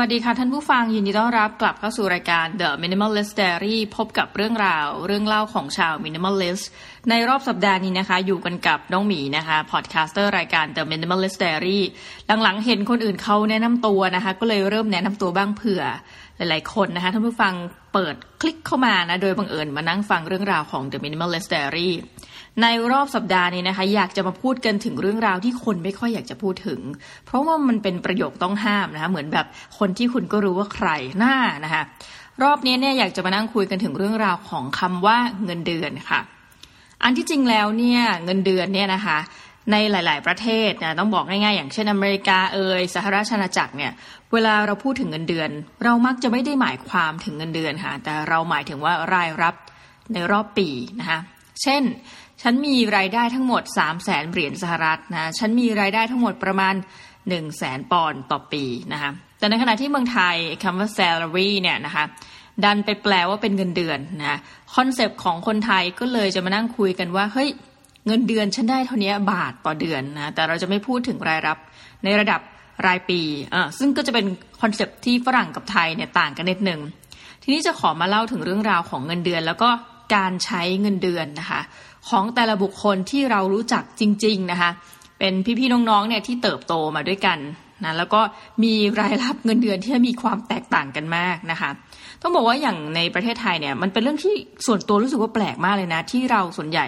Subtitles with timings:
[0.00, 6.64] วัสดีค่ะท่านผู้ฟังยินดีต้อนรับกลับเข้าสู่รายการ The Minimalist Diary พบกับเรื่องราวเรื่องเล่าของชาว Minimalist
[7.10, 11.80] ในรอบสัปดาห์นี้นะคะ อยู่กันกับน้องหมีนะคะพอดแคสเตอร์รายการ The Minimalist Diary
[12.42, 15.82] หลังๆ เห็นคนอื่นเขาแนะนำตัวนะคะ ก็เลยเริ่มแนะนำตัวบ้างเผื่อ
[16.36, 17.54] หลายๆคนนะคะท่านผู้ฟัง
[17.92, 21.90] เปิดคลิกเข้ามานะ โดยบังเอิญมานั่งฟังเรื่องราวของ The Minimalist Diary
[22.62, 26.80] ในรอบสัปดาห์นี้นะคะ อยากจะมาพูดกันถึงเรื่องราวที่คนไม่ค่อยอยากจะพูดถึง
[27.26, 29.46] เพราะว่ามันเป็นประโยคต้องห้ามนะคะเหมือนแบบ
[29.78, 30.88] คนที่คุณก็รู้ว่าใคร
[31.18, 31.82] หน้านะคะ
[32.42, 36.20] รอบนี้เนี่ยอยากจะมานั่งคุยกันถึงเรื่องราวของคำว่าเงินเดือนค่ะ
[37.04, 39.18] อันที่จริงแล้วเนี่ยเงินเดือนเนี่ยนะคะ
[39.72, 43.92] ในหลาย ๆ ประเทศนะต้องบอกง่าย ๆ อย่างเช่นอเมริกาเอยสหราชอาณาจักรเนี่ย
[44.32, 45.50] เวลาเราพูดถึงเงินเดือน
[45.84, 49.54] เรามักจะไม่ได้หมายความถึงเงินเดือนค่ะแต่เราหมายถึงว่ารายรับ
[50.12, 50.68] ในรอบปี
[51.00, 51.18] นะคะ
[51.62, 51.82] เช่น
[52.42, 62.04] ฉันมีรายได้ทั้งหมด 3 0 0แสนเหรียญสหรัฐนะฉันมีรายได้ทั้งหมดประมาณ 1 0 0 0 0แสนปอนด์ต่อปีนะคะแต่ในขณะที่เมืองไทยคำว่า salary เนี่ยนะคะ
[62.64, 64.38] ดันไปแปลว่าเป็นเงินเดือนนะ
[64.74, 67.48] คอนเซปต์ของคนไทยก็เลยจะมานั่งคุยกันว่าเฮ้ย
[68.06, 71.58] เงินเดือนฉันได้เท่านี้บาทต่อเดือนนะแต่เราจะไม่พูดถึงรายรับ
[72.04, 72.40] ในระดับ
[72.86, 73.20] รายปี
[73.54, 74.26] อ่าซึ่งก็จะเป็น
[74.60, 76.80] คอนเซปที่ฝรั่งกับไทยเนี่ยต่างกันนิดนึง
[77.42, 79.70] ทีนี้จะขอมาเล่าถึงเรื่องราวของเงินเดือน แล้วก็
[80.14, 81.60] การใช้เงินเดือนนะคะ
[82.08, 84.70] ของแต่ละบุคคลที่เรารู้จักจริง ๆนะคะ
[85.18, 87.38] เป็นพี่ๆน้องๆเนี่ยที่เติบโตมาด้วยกัน
[87.84, 88.20] นะแล้วก็
[88.62, 91.70] มีรายรับเงินเดือนที่มีความแตกต่างกันมากนะคะ
[92.22, 94.34] ต้องบอกว่าอย่างในประเทศไทยเนี่ยมันเป็นเรื่องที่
[94.66, 96.86] ส่วนตัวรู้สึกว่าแปลกมากเลยนะ ที่เราส่วนใหญ่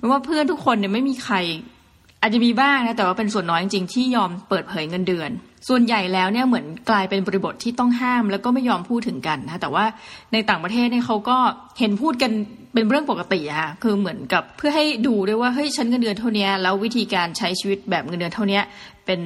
[0.00, 1.36] เพราะว่าเพื่อนทุกคนเนี่ยไม่มีใคร
[2.20, 5.30] อาจจะมีบ้างนะแต่ว่าเป็นส่วนน้อยจริงๆที่ยอมเปิดเผยเงินเดือน
[5.68, 9.84] ส่วนใหญ่แล้วเนี่ยเหมือนกลายเป็นบริบทที่ต้องห้าม แล้วก็ไม่ยอมพูดถึงกันนะแต่ว่า
[10.32, 11.36] ในต่างประเทศเนี่ยเขาก็
[11.78, 12.32] เห็นพูดกัน
[12.74, 18.60] เป็นเรื่องปกติอะค่ะคือเหมือนกับเพื่อให้ดูด้วยว่าเฮ้ยฉันเงินเดือนเท่านี้แล้ววิธีการใช้ชีวิตแบบเงินเดือนเท่านี้
[19.06, 19.20] เป็น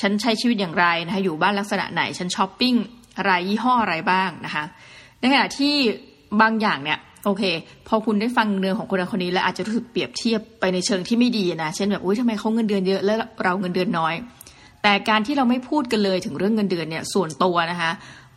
[0.00, 2.74] ฉันใช้ชีวิตอย่างไรนะคะอยู่บ้านลักษณะไหนฉันช้อปปิ้ง
[3.18, 4.64] อะไรยี่ห้ออะไรบ้างนะคะ
[5.18, 5.74] ในขณะที่
[6.40, 7.42] บางอย่างเนี่ย โอเค
[7.88, 14.14] พอคุณได้ฟังเงินของคนนั้นคนนี้แล้วอาจจะรู้สึกเปรียบเทียบไปในเชิงที่ไม่ดีนะ เช่นแบบอุ้ยทำไมเขาเงินเดือนเยอะแล้วเราเงินเดือนน้อย
[14.82, 17.90] แต่การที่เราไม่พูดกันเลยถึงเรื่องเงินเดือนเนี่ยส่วนตัวนะคะ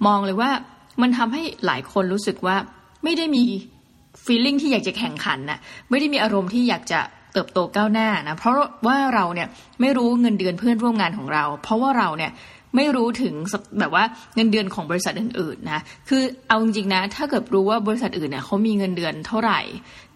[0.07, 0.49] มองเลยว่า
[1.01, 2.55] มันทำให้หลายคนรู้สึกว่า
[3.03, 3.43] ไม่ได้มี
[4.25, 6.99] ฟีลลิ่งที่อยากจะแข่งขันนะไม่ได้มีอารมณ์ที่อยากจะ
[7.33, 8.55] เติบโตก้าวหน้านะเพราะ
[8.87, 9.47] ว่าเราเนี่ย
[9.81, 12.31] ไม่รู้เงินเดือนเพื่อนร่วมงานของเรา เพราะว่าเราเนี่ย
[12.75, 13.33] ไม่รู้ถึง
[13.79, 14.03] แบบว่า
[14.35, 19.59] เงินเดือนของบริษัทอื่นๆนะคือเอาจริงๆนะ ถ้าเกิดรู้ว่าบริษัทอื่นเนี่ยเขามีเงินเดือนเท่าไหร่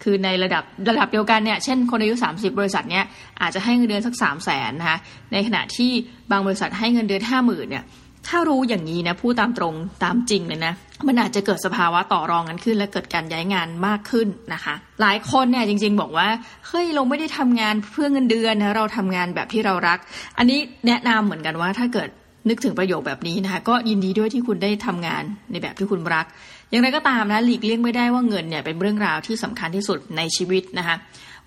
[0.03, 3.05] คือในระดับระดับเดียวกันเนี่ยเช่นคนอายุ 30 บริษัทเนี่ย
[3.41, 4.97] อาจจะให้เงินเดือนสัก3 0 0แสนนะคะ
[5.31, 5.91] ในขณะที่
[6.31, 7.85] บางบริษัทให้เงินเดือน 5 0,000เนี่ย
[8.27, 10.73] ถ้ารู้อย่างนี้นะพูดตามตรงตามจริงเลยนะ
[11.07, 16.27] มันอาจจะเกิดสภาวะต่อรองกันขึ้น และเกิดการย้ายงานมากขึ้นนะคะ หลายคนเนี่ยจริง ๆ บอกว่า
[16.67, 19.99] เฮ้ยเราไม่ได้ทำงานเพื่อเงินเดือนนะเราทำงานแบบที่เรารัก
[20.37, 22.09] อันนี้แนะนำเหมือนกันว่าถ้าเกิด
[22.49, 26.25] นึกถึงประโยคแบบนี้นะคะก็ยินดีด้วยที่คุณได้ทำงานในแบบที่คุณรัก
[26.69, 30.95] อย่างไรก็ตามนะหลีกเลี่ยงไม่ได้ว่าเงินเนี่ยเป็นเรื่องราวที่สำคัญที่สุดในชีวิตนะคะ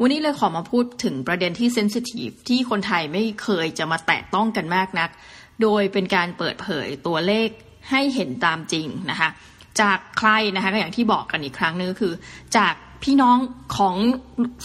[0.00, 5.10] วันนี้เลยขอมาพูดถึงประเด็นที่เซนซิทีฟที่คนไทยไม่เคยจะมาแตะต้องกันมากนัก
[5.62, 7.48] โดยเป็นการเปิดเผยตัวเลข
[7.90, 9.28] ให้เห็นตามจริงนะคะ
[9.80, 12.12] จากใครนะคะก็อย่างที่บอกกันอีกครั้งนึงก็คือ
[12.56, 13.36] จากพี่น้อง
[13.76, 13.94] ของ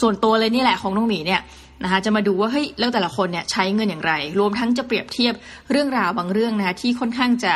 [0.02, 1.42] ส่วนตัวเลยนี่แหละของน้องหมีเนี่ย
[1.84, 5.34] นะคะจะมาดูว่าเฮ้ยแล้วแต่ละคนเนี่ยใช้เงินอย่างไร รวมทั้งจะเปรียบเทียบ
[5.72, 7.54] เรื่องราวบางเรื่องนะคะที่ค่อนข้างจะ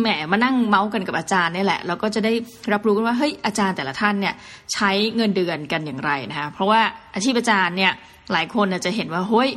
[0.00, 2.32] แหมมานั่งเมาส์กันกับอาจารย์นี่แหละแล้วก็จะได้
[2.72, 4.34] รับรู้กันว่าเฮ้ยอาจารย์แต่ละท่านเนี่ย
[4.74, 6.80] ใช้เงินเดือนกันอย่างไรนะคะเพราะว่า
[7.14, 7.92] อาชีพอาจารย์เนี่ย
[8.32, 9.50] หลายคนจะเห็นว่าเฮ้ย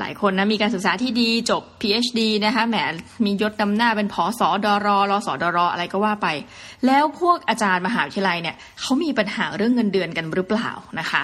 [0.00, 2.76] หลายคนนะมีการศึกษาที่ดีจบ PhD นะคะแหม
[3.24, 6.26] มียศนำหน้าเป็นผอสอดอรอรอสอดอรออะไรก็ว่าไป
[6.86, 10.70] แล้วพวกอาจารย์มหาวิทยาลัยเนี่ยเขามีปัญหาเรื่องเงินเดือนกันหรือเปล่า
[11.00, 11.22] นะคะ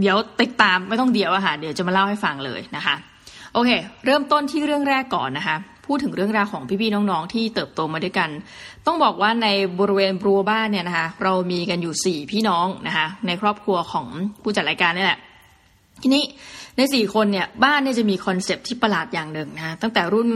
[0.00, 2.94] เดี๋ยวติดตามไม่ต้องเดี๋ยวอะค่ะเดี๋ยวจะมาเล่าให้ฟังเลยนะคะ
[3.54, 3.70] โอเค
[4.04, 5.56] เริ่มต้นที่เรื่องแรกก่อนนะคะ
[5.86, 8.30] พูดถึงเรื่องราวของพี่ๆน้องๆ ที่เติบโตมาด้วยกัน
[8.86, 9.48] ต้องบอกว่าใน
[9.80, 14.06] บริเวณบัวบ้านเนี่ยนะคะ เรามีกันอยู่สี่พี่น้องนะคะ ในครอบครัวของ
[14.42, 15.20] ผู้จัดรายการนี่แหละ
[16.02, 16.24] ทีนี้
[16.76, 20.28] ในสี่คนเนี่ยบ้านเนี่ยจะมีคอนเซปที่ประหลาดอย่างหนึ่งนะตั้งแต่รุ่น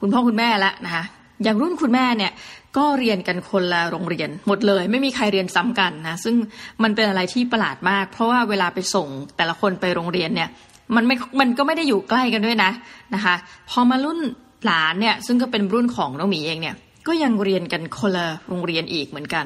[0.00, 1.04] คุณพ่อคุณแม่ล้วนะคะ
[1.44, 2.32] อย่างรุ่นคุณแม่เนี่ย
[2.76, 6.34] ก็เรียนกันคนละโรงเรียนหมดเลย ไม่มีใครเรียนซ้ำกันนะซึ่ง
[6.82, 10.48] มันเป็นอะไรที่ประหลาดมาก เพราะว่าเวลาไปส่งแต่ละคนไปโรงเรียนเนี่ย
[10.96, 12.70] มันไม่มันก็ไม่ได้อยู่ใกล้กันด้วยนะ
[13.14, 13.34] นะคะ
[13.70, 14.18] พอมารุ่น
[14.66, 16.76] หลานเนี่ยซึ่งก็เป็นรุ่นของน้องหมีเองเนี่ย
[17.08, 19.44] ก็ยังเรียนกันคนละโรงเรียนอีกเหมือนกัน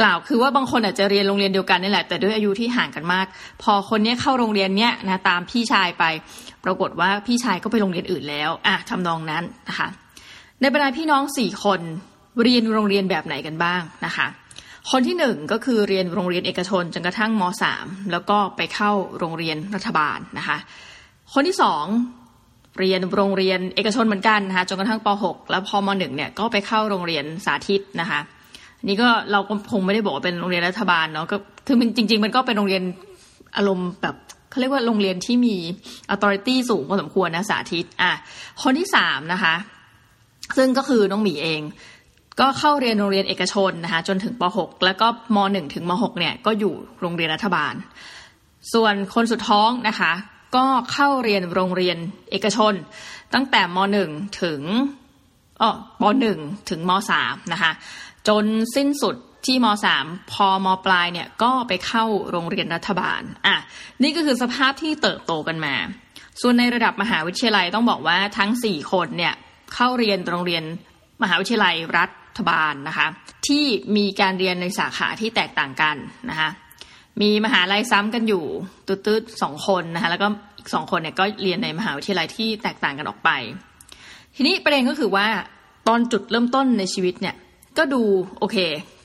[0.00, 3.26] กล่าวคือว่าบางคนอาจจะเรียนโรงเรียนเดียวกันนี่แหละแต่ด้วยอายุที่ห่างกันมาก
[3.62, 6.04] พอคนนี้เข้าโรงเรียนเนี้ยนะตามพี่ชายไป
[6.64, 9.88] ปรากฏว่าพี่ชายก็ไปโรงเรียนอื่นแล้วอะทำนองนั้นนะคะ
[10.60, 11.80] ในบรรดาพี่น้องสี่คน
[12.42, 14.26] เรียนโรงเรียนแบบไหนกันบ้างนะคะ
[14.90, 20.58] คนที่หนึ่งก็คือเรียนโรงเรียนเอกชนจนกระทั่งมสามแล้วก็ไปเข้าโรงเรียนรัฐบาลนะคะ
[21.32, 21.84] คนที่สอง
[22.78, 28.20] เรียนโรงเรียนเอกชนเหมือนกันนะคะจนกระทั่งป .6 แล้วพอม .1 เนี่ยก็ไปเข้าโรงเรียนสาธิตนะคะ
[28.88, 31.36] นี่ก็เราก็คงไม่ได้บอกว่าเป็นโรงเรียนรัฐบาลเนาะก็
[31.66, 32.82] คือมันจริง ๆ มันก็เป็นโรงเรียน
[33.56, 34.16] อารมณ์แบบ
[34.50, 35.56] เขาเรียกว่าโรงเรียนที่มี
[36.12, 38.12] authority สูงพอสมควรนะสาธิตอะ
[38.62, 39.54] คนที่สามนะคะ
[40.56, 41.60] ซึ่งก็คือน้องหมีเอง
[42.40, 47.74] ก็เข้าเรียนโรงเรียนเอกชนนะคะจนถึงป .6 แล้วก็ม .1 ถึงม .6 เนี่ยก็อยู่โรงเรียนรัฐบาล
[48.72, 50.12] ส่วนคนสุดท้องนะคะ
[50.56, 51.96] ก็เข้าเรียนโรงเรียน
[52.30, 52.74] เอกชน
[53.34, 54.60] ตั้งแต่ม .1 ถึง
[55.60, 55.70] อ๋อ
[56.00, 56.02] ป
[56.36, 57.72] .1 ถึงม .3 นะคะ
[58.28, 58.44] จน
[58.76, 59.16] สิ้นสุด
[59.46, 59.66] ที่ม
[60.00, 63.56] .3 พอมปลายเนี่ยก็ไปเข้าโรงเรียนรัฐบาลอะ
[64.02, 65.74] นี่ก็คือสภาพที่เติบโตกันมา
[66.40, 69.34] ส่วนในระดับมหาวิทยาลัยต้องบอกว่าทั้ง 4 คนเนี่ย
[69.74, 70.64] เข้าเรียนโรงเรียน
[71.22, 72.06] มหาวิทยาลัยรั
[72.38, 73.06] ฐบาลนะคะ
[73.46, 73.64] ที่
[73.96, 75.96] มีการเรียนในสาขาที่แตกต่างกัน
[76.30, 76.50] นะคะ
[77.22, 78.44] มีมหาลัยซ้ำกันอยู่
[78.86, 80.26] ตืดๆสองคนนะคะแล้วก็
[80.58, 83.30] อีกสองคนเนี่ยก็เรียนในมหาวิทยาลัยที่แตกต่างกันออกไป
[84.36, 85.26] ทีนี้ประเด็นก็คือว่า
[85.88, 87.34] ตอนจุดเริ่มต้นในชีวิตเนี่ย
[87.78, 88.02] ก็ดู
[88.38, 88.56] โอเค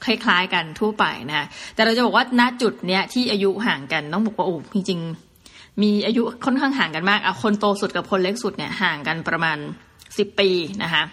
[0.06, 9.58] คล้าย ๆ กันทั่วไปนะแต่เราจะบอกว่าณจุดเนี้ยที่อายุห่างกันต้องบอกว่าโอ้จริงๆมีอายุค่อนข้างห่างกันมากอะคนโตสุดกับคนเล็กสุดเนี่ยห่างกันประมาณ
[10.18, 10.50] สิบปี
[10.84, 11.04] นะคะ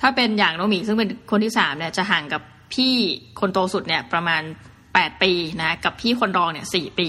[0.00, 2.42] ถ้าเป็นอย่างน้องหมีซึ่งเป็นคนที่สามเนี่ยจะห่างกับ
[2.74, 2.94] พี่
[3.40, 4.42] คนโตสุดเนี่ยประมาณ
[4.94, 7.08] แปดปีนะกับพี่คนรองเนี่ยสี่ปี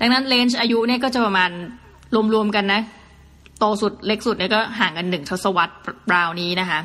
[0.00, 1.50] ดังนั้นเลนจ์อายุเนี่ยก็จะประมาณ
[2.34, 2.80] รวมๆกันนะ
[3.58, 5.74] โตสุดเล็กสุดเนี่ยก็ห่างกันหนึ่งทศวรรษ
[6.14, 6.80] ราวนี้นะคะ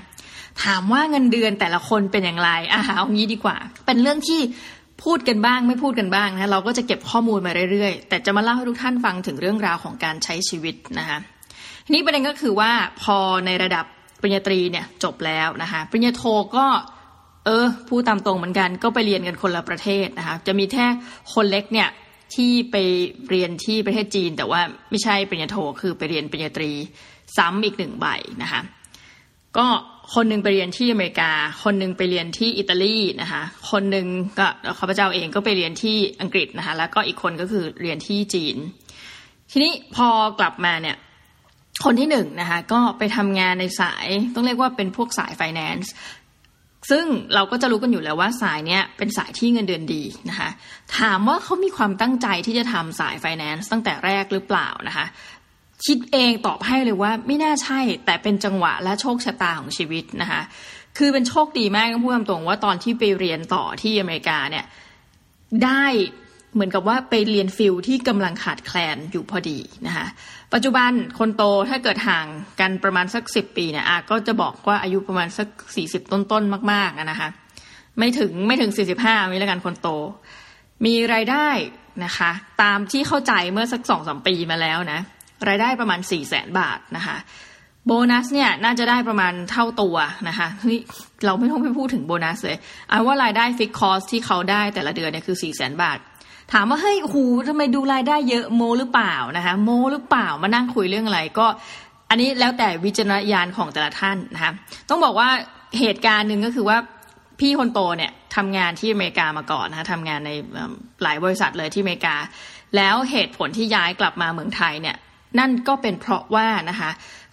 [0.64, 4.42] ถามว่าเงินเดือนแต่ละคนเป็นอย่างไรอะเอางี้ดีกว่า เป็นเรื่องที่
[5.04, 11.18] พูดกันบ้างไม่พูดกันบ้างนะเราก็จะเก็บข้อมูลมาเรื่อยๆ แต่จะมาเล่าให้ทุกท่านฟังถึงเรื่องราวของการใช้ชีวิตนะคะ
[11.94, 12.72] นี้ประเด็นก็คือว่า
[13.02, 13.86] พอในระดับ
[14.22, 16.24] ปริญญาตรีเนี่ยจบแล้วนะคะปริญญาโท
[16.58, 16.66] ก็
[17.48, 20.86] เออพูดตามตรงเหมือนกันก็ไปเรียนกันคนละประเทศนะคะจะมีแค่
[21.34, 21.90] คนเล็กเนี่ย
[22.36, 22.76] ที่ไป
[23.30, 26.72] เรียนที่ประเทศจีน แต่ว่าไม่ใช่ปริญญาโทคือไปเรียนปริญญาตรี
[27.38, 28.06] ซ้ำอีกหนึ่งใบ
[28.42, 28.62] นะคะ
[29.58, 29.66] ก็
[30.14, 31.32] คนหนึ่งไปเรียนที่อเมริกา
[31.64, 33.42] คนหนึ่งไปเรียนที่อิตาลีนะคะ
[33.72, 34.08] คนหนึ่ง
[34.40, 34.48] ก็
[34.80, 38.58] ข้าพเจ้าเองก็ไปเรียนที่อังกฤษนะคะแล้วก็อีกคนก็คือเรียนที่จีน
[39.52, 40.08] ทีนี้พอ
[40.40, 40.98] กลับมาเนี่ย
[41.86, 45.92] คนที่หนึ่งนะคะก็ไปทำงานในสายต้องเรียกว่าเป็นพวกสายไฟแนนซ์
[46.90, 50.50] ซึ่งเราก็จะรู้กันอยู่แล้วว่าสายเนี้ยเป็นสายที่เงินเดือนดีนะคะ
[50.98, 55.06] ถามว่าเขามีความตั้งใจที่จะทำสายไฟแนนซ์ตั้งแต่แรกหรือเปล่านะคะ
[55.86, 60.42] คิดเองตอบให้เลยว่าไม่น่าใช่แต่เป็นจังหวะและโชคชะตาของชีวิตนะคะ
[60.98, 64.66] คือเป็นโชคดีมากต้องพูดตรงว่าตอนที่ไปเรียนต่อที่อเมริกาเนี่ย
[65.64, 65.86] ได้
[66.54, 70.08] เหมือนกับว่าไปเรียนฟิลที่กำลังขาดแคลนอยู่พอดีนะคะ
[70.54, 72.28] ปัจจุบันคนโตถ้าเกิดห่าง
[72.60, 77.30] กันประมาณสักสิบปีเนี่ยอะก็จะบอกว่าอายุประมาณสักสี่สิบต้นๆมากๆนะคะ
[78.00, 79.90] ไม่ถึงไม่ถึงสี่สิบห้ามีแล้วกันคนโต
[80.86, 81.50] มีรายได้
[82.06, 85.00] นะคะ ตามที่เข้าใจเมื่อสักสองสามปีมาแล้วนะ
[85.48, 87.18] รายได้ประมาณ4ี่แสนบาทนะคะ
[87.86, 89.96] โบนัสเนี่ยน่าจะได้ประมาณเท่าตัว
[90.28, 90.80] นะคะนี่
[91.26, 92.58] เราไม่ต้องไปพูดถึงโบนัสเลย
[92.90, 95.98] เอาว่ารายได้ฟิกคอสที่เขาได้แต่ละเดือนเนี่ยคือ4ี่แสนบาท
[96.54, 101.48] ถามว่าเฮ้ยหูทำไมดูรายได้เยอะโมหรือเปล่านะคะ โมหรือเปล่ามานั่งคุยเรื่องอะไรก็
[102.10, 104.52] อันนี้แล้วแต่วิจารณญาณของแต่ละท่านนะคะ
[104.90, 105.30] ต้องบอกว่า
[105.80, 106.78] เหตุการณ์หนึ่งก็คือว่า
[107.40, 110.32] พี่คนโตเนี่ยทำงานที่อเมริกามาก่อนนะคะทำงานใน
[111.04, 112.16] หลายบริษัทเลยที่อเมริกา
[112.76, 114.96] แล้วเหตุผลที่ย้ายกลับมาเมืองไทยเนี่ย
[115.40, 116.90] นั่นก็เป็นเพราะว่านะคะ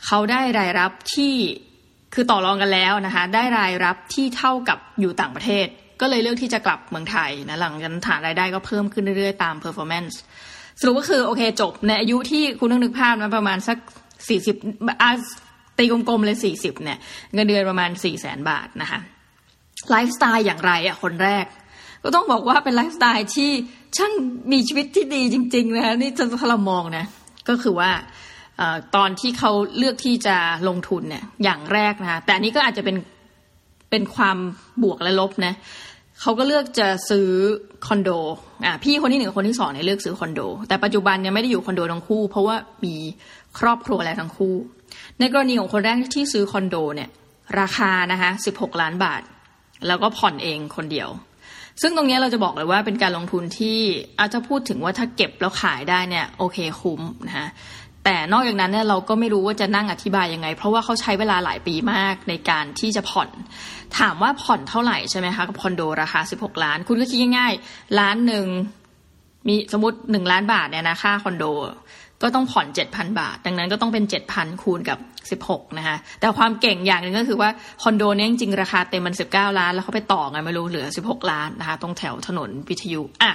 [0.07, 1.35] เขาได้รายรับที่
[2.15, 5.67] คือต่อรองกันแล้วนะคะได้รายรับที่เท่ากับอยู่ต่างประเทศ
[6.01, 10.15] ก็เลยเลือกที่จะกลับเมืองไทยนะหลังจากฐานรายได้ก็เพิ่มขึ้นเรื่อยๆ ตาม performance
[10.81, 13.79] สรุปก็คือโอเคจบในอายุที่คุณต้องนึกภาพนะประมาณสัก
[14.29, 14.57] สี่สิบ
[15.79, 16.99] ตีกลมๆเลยสี่สิบเนี่ย
[17.35, 19.01] เงินเดือนประมาณสี่แสนบาทนะคะ
[19.91, 21.47] ไลฟ์สไตล์อย่างไรอะคนแรก
[22.03, 23.51] ก็ต้องบอกว่าเป็นไลฟ์สไตล์ที่
[23.97, 24.13] ช่าง
[24.53, 27.05] มีชีวิตที่ดีจริง ๆ นะคะนี่จะถ้าเรามองนะ
[27.49, 27.91] ก็คือว่า
[28.97, 30.37] ตอนที่เขาเลือกที่จะ
[30.69, 32.97] ลงทุนเนี่ยอย่างแรกนะคะแต่อันนี้ก็อาจจะเป็น
[33.95, 34.39] เป็นความ
[34.83, 35.55] บวกและลบนะ
[36.21, 37.29] เขาก็เลือกจะซื้อ
[37.87, 38.11] คอนโด
[38.65, 42.95] อ่าพี่คนที่หนึ่งคนที่สองเนี่ยเลือกซื้อคอนโด แต่ปัจจุบันเนี่ยไม่ได้อยู่คอนโดทั้งคู่ เพราะว่ามี
[43.59, 44.55] ครอบครัวแล้วทั้งคู่
[45.21, 47.09] ในกรณีของคนแรกที่ซื้อคอนโดเนี่ย
[47.61, 49.23] ราคานะคะสิบหกล้านบาท
[49.87, 51.09] แล้วก็ผ่อนเองคนเดียว
[51.83, 53.79] ซึ่งตรงนี้เราจะบอกเลยว่าเป็นการลงทุนที่
[54.19, 57.49] อาจจะพูดถึงว่าถ้าเก็บแล้วขายได้เนี่ยโอเคคุ้มนะคะ
[58.05, 63.29] แต่นอกจากนั้นเนี่ยเราก็ไม่รู้ว่าจะนั่งอธิบายยังไง เพราะว่าเขาใช้เวลาหลายปีมากในการที่จะผ่อน
[63.99, 68.47] ถามว่าผ่อนเท่าไหร่ใช่ไหมคะกับคอนโดราคา 16 ล้าน คุณก็คิดง่ายๆล้านหนึ่ง
[69.49, 71.45] มีสมมติหนึ่งล้านบาทเนี่ยนะค่าคอนโด
[72.23, 74.99] ก็ต้องผ่อนเจ็ดพันบาท ดังนั้นก็ต้องเป็นเจ็ดพันคูณกับ
[75.31, 77.51] สิบหกนะคะแต่ความเก่งอย่างหนึ่งก็คือว่า
[77.83, 83.31] คอนโดนี้จริงราคาเต็มมันสิบเก้าล้าน แล้วเขาไปต่อไงไม่รู้เหลือสิบหกล้านนะคะตรงแถวถนนวิทยุอะ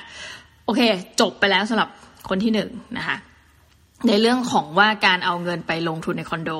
[0.66, 0.82] โอเค
[1.22, 1.90] จบไปแล้วสำหรับ
[2.30, 3.18] คนที่หนึ่งนะคะ
[4.08, 6.52] ในเรื่องของว่าการเอาเงินไปลงทุนในคอนโด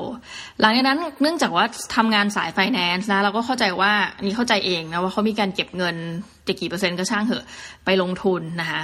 [0.60, 1.64] หลังจากนั้นเนื่องจากว่า
[1.96, 3.92] ทำงานสายไฟแนนซ์นะเราก็เข้าใจว่า
[4.22, 5.96] นี่เข้าใจเองนะว่าเขามีการเก็บเงิน
[6.46, 7.44] จะกี่เปอร์เซ็นต์ก็ช่างเถอะ
[7.84, 8.82] ไปลงทุนนะคะ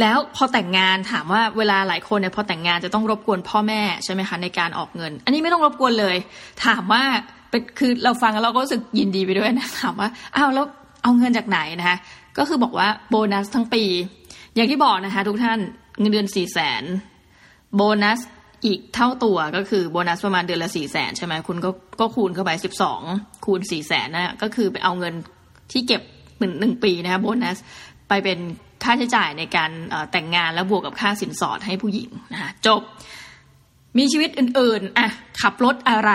[0.00, 6.16] แล้วพอแต่งงานถามว่าเวลาหลายคนเนี่ยพอแต่งงานจะต้องรบกวนพ่อแม่ใช่ไหมคะในการออกเงิน อันนี้ไม่ต้องรบกวนเลย
[6.64, 7.02] ถามว่า
[7.50, 10.66] เป็นคือเราฟังแล้วเราก็รู้สึกยินดีไปด้วยนะถามว่าอ้าวแล้ว
[11.02, 11.96] เอาเงินจากไหนนะคะ
[12.38, 13.84] ก็คือบอกว่าโบนัสทั้งปี
[14.54, 15.58] อย่างที่บอกนะคะทุกท่าน
[16.00, 16.84] เงินเดือนสี่แสน
[17.76, 18.20] โบนัส
[18.64, 23.00] อีกเท่าตัวก็คือโบนัสประมาณเดือนละสี่แสนใช่ไหมคุณก็ก็คูณเข้าไปสิบสอง
[23.44, 25.14] คูณสี่แสนนะก็คือไปเอาเงิน
[25.72, 26.02] ที่เก็บ
[26.38, 27.58] หนึ่งหนึ่งปีนะคะโบนัส
[28.08, 28.38] ไปเป็น
[28.84, 29.70] ค่าใช้จ่ายในการ
[30.12, 32.82] แต่งงานแล้วบวกกับค่าสินสอดให้ผู้หญิงนะคะจบ
[33.98, 35.08] มีชีวิตอื่นๆอะ
[35.42, 36.12] ขับรถอะไร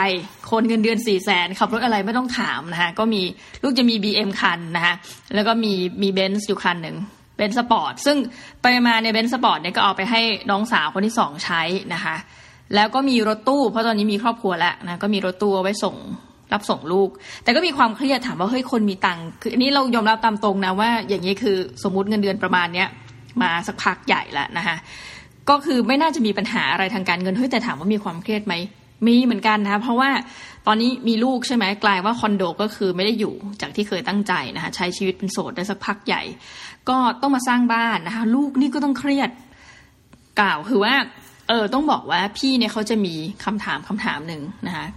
[0.51, 3.21] คนเงินเดือนสี่แสนขับรถอะไรไม่ต้องถามนะคะก็มี
[3.63, 4.93] ลูกจะมี BM คันนะคะ
[5.35, 6.97] แล้วก็มีมีเบนซ์อยู่คันหนึ่ง
[7.37, 8.17] เบนซ์สปอร์ตซึ่ง
[8.61, 11.61] ไปมาในเบนซ์สปอร์ตเนี่ยก็เอาไปให้น้องสาวคนที่สองใช้
[11.93, 12.15] นะคะ
[12.75, 15.95] แล้วก็มีรถตู้ เพราะตอนนี้มีครอบครัวแล้วนะก็มีรถตู้เอาไว้ส่ง
[16.53, 17.09] รับส่งลูก
[17.43, 22.87] แต่ก็มีความเครียดถามว่าเฮ้ยคนมีตังค์คืออันนี้เรายอมรับตามตรงนะว่า อย่างนี้คือสมมุติเงินเดือนประมาณเนี้ย
[23.41, 24.75] มาสักพักใหญ่แล้วนะคะ
[25.49, 28.53] ก็คือไม่น่าจะมีปัญหาอะไรทางการเงินเฮ้ยแต่ถามว่ามีความเครียดไหม
[29.07, 30.09] มีเหมือนกันนะคะเพราะว่า
[30.67, 36.21] ตอนนี้มีลูกใช่ไหมกลายว่าคอนโดก็คือไม่ได้อยู่จากที่เคยตั้งใจนะคะใช้ชีวิตเป็นโสดได้สักพักใหญ่
[36.89, 39.29] ก็ต้องมาสร้างบ้านนะคะลูกนี่ก็ต้องเครียด
[40.39, 40.93] กล่าวคือว่า
[41.49, 43.13] เออต้องบอกว่าพี่เนี่ยเขาจะมี
[43.45, 44.87] คำถามคำถามหนึ่งนะคะ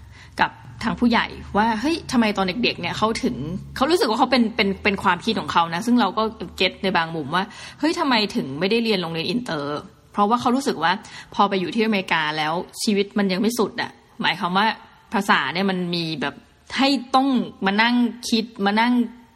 [0.40, 0.50] กับ
[0.84, 3.36] ทางผู้ใหญ่ว่าเฮ้ยทำไมตอนเด็กๆเนี่ยเขาถึง
[3.76, 6.22] เขารู้สึกว่าเขาเป็นเป็นเป็นความคิดของเขานะซึ่งเราก็
[6.56, 7.44] get ในบางมุมว่า
[7.78, 9.80] เฮ้ยทำไมถึงไม่ได้เรียนโรงเรียนอินเตอร์
[10.12, 10.92] เพราะว่าเขารู้สึกว่า
[11.34, 13.90] พอไปอยู่ที่อเมริกาแล้วชีวิตมันยังไม่สุดอะ
[14.22, 14.66] หมายความว่า
[15.14, 16.34] ภาษาเนี่ยมันมีแบบ
[16.78, 17.28] ให้ต้อง
[17.66, 17.94] มานั่ง
[18.28, 18.92] คิดมานั่ง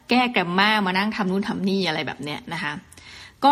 [0.09, 2.73] แก้ grammar มานั่งทำนู่นทำนี่อะไรแบบเนี้ยนะคะ
[3.45, 3.47] ก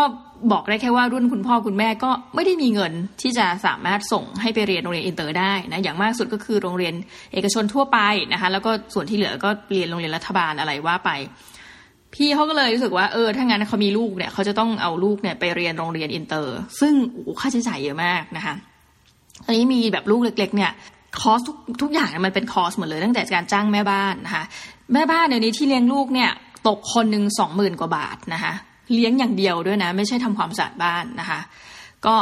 [0.52, 6.94] บอกได้แค่ว่ารุ่นคุณพ่อคุณแม่ก็ไม่ได้มีเงินที่จะสามารถส่งให้ไปเรียนโรงเรียนอินเตอร์ได้นะอย่างมากสุดก็คือโรงเรียน
[7.32, 7.98] เอกชนทั่วไป
[8.32, 11.10] นะคะ แล้วก็ส่วนที่เหลือก็เรียนโรงเรียนรัฐบาลอะไรว่าไป
[12.14, 18.54] พี่เขาก็เลยรู้สึกว่าเออถ้างั้นเขามีลูกเนี่ยเขาจะต้องเอาลูกเนี่ยไปเรียนโรงเรียนอินเตอร์ ซึ่งโอ้ค่าใช้จ่ายเยอะมากนะคะ
[19.46, 20.72] อันนี้มีแบบลูกเล็ก ๆ เนี่ย
[21.20, 24.44] cost ทุกทุกอย่างมันเป็น cost หมดเลยตั้งแต่การจ้างแม่บ้านนะคะ
[24.92, 26.30] แม่บ้านเดี๋ยวนี้ที่เลี้ยงลูกเนี่ย
[26.68, 28.52] ตกคนหนึ่งสองหมื่นกว่าบาทนะคะ
[28.94, 31.40] เลี้ยงอย่างเดียวด้วยนะ ไม่ใช่ทำความสะอาดบ้านนะคะ
[32.06, 32.16] ก็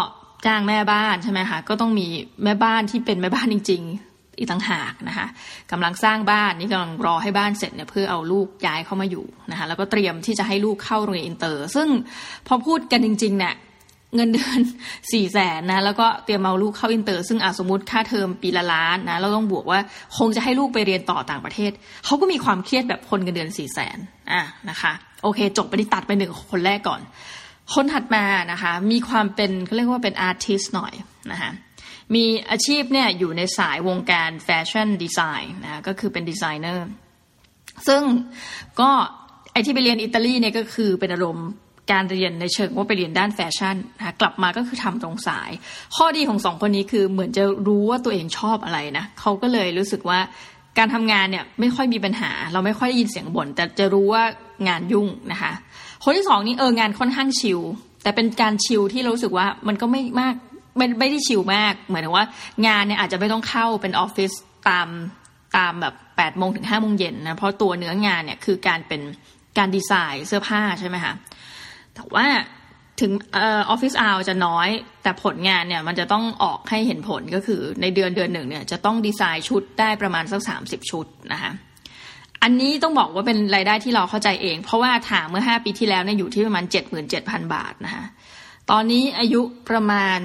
[0.46, 2.06] จ้างแม่บ้านใช่ไหมคะก็ต้องมี
[2.44, 5.26] แม่บ้านที่เป็นแม่บ้านจริง ๆ อีกต่างหากนะคะ
[5.70, 11.88] กำลังสร้างบ้านนี่กำลังรอให้บ้านเสร็จเนี่ยเพื่อเอาลูกย้ายเข้ามาอยู่นะคะแล้วก็เตรียมที่จะให้ลูกเข้าโรงเรียนอินเตอร์ ซึ่ง
[12.46, 13.54] พอพูดกันจริงๆเนี่ย
[14.14, 14.60] เงินเดือน
[15.12, 19.80] สี่แสนนะแล้วก็เตรียมเอาลูกเข้าอินเตอร์ ซึ่งอาสมมติค่าเทอมปีละล้านนะเราต้องบวกว่า
[20.18, 21.70] คงจะให้ลูกไปเรียนต่อต่างประเทศ
[22.04, 23.98] เขาก็มีความเครียดแบบคนเงินเดือนสี่แสน
[24.32, 27.00] อะนะคะโอเค จบไปที่ตัดไปหนึ่งคนแรกก่อน
[27.74, 30.92] คนถัดมานะคะมีความเป็นเขาเรียกว่าเป็น artist หน่อย
[31.32, 31.50] นะคะ
[32.14, 36.86] มีอาชีพเนี่ยอยู่ในสายวงการแฟชั่นดีไซน์นะก็คือเป็นดีไซเนอร์
[37.88, 38.02] ซึ่ง
[38.80, 38.90] ก็
[39.52, 41.48] ไอที่ไปเรียนอิตาลีเนี่ยก็คือเป็นอารมณ์
[41.92, 45.50] การเรียนในเชิงว่าไปเรียนด้านแฟชั่นนะกลับมาก็คือทำตรงสาย
[45.96, 50.18] ข้อดีของสองคนนี้คือเหมือนจะรู้ว่าตัวเองชอบอะไรนะเขาก็เลยรู้สึกว่า
[50.78, 54.22] การทำงานเนี่ยไม่ค่อยมีปัญหา เราไม่ค่อยได้ยินเสียงบ่นแต่จะรู้ว่า
[54.68, 55.52] งานยุ่งนะคะ
[56.04, 57.60] คนที่สองนี่เอองานค่อนข้างชิล
[58.02, 60.34] แต่เป็นการชิลที่รู้สึกว่ามันก็ไม่มาก
[60.76, 62.26] ไม่ไม่ได้ชิลมากเหมือนว่า
[62.66, 64.32] งานเนี่ยอาจจะไม่ต้องเข้าเป็นออฟฟิศ
[64.68, 64.88] ตาม
[65.56, 69.00] ตามแบบแปดโมงถึงห้าโมงเย็นนะเพราะตัวเนื้องานเนี่ยคือการเป็น
[69.58, 71.14] การดีไซน์เสื้อผ้าใช่ไหมคะ
[72.00, 72.28] แต่ว่า
[73.00, 73.38] ถึงอ
[73.68, 74.68] อฟฟิศอาจะน้อย
[75.02, 81.52] แต่ผลงานเนี่ยมันจะต้องออกให้เห็นผลก็คือในเดือนเดือนหนึ่งเนี่ยจะต้องดีไซน์ชุดได้ประมาณสักสามสิบชุดนะคะ
[82.42, 88.04] อันนี้ต้องบอกว่าเป็นรายได้ที่เราเข้าใจเอง เพราะว่าถามเมื่อห้าปีที่แล้วเนี่ยอยู่ที่ประมาณเจ็ดหมื่นเจ็ดพันบาทนะคะ
[88.70, 89.40] ตอนนี้อายุ
[89.70, 90.18] ประมาณ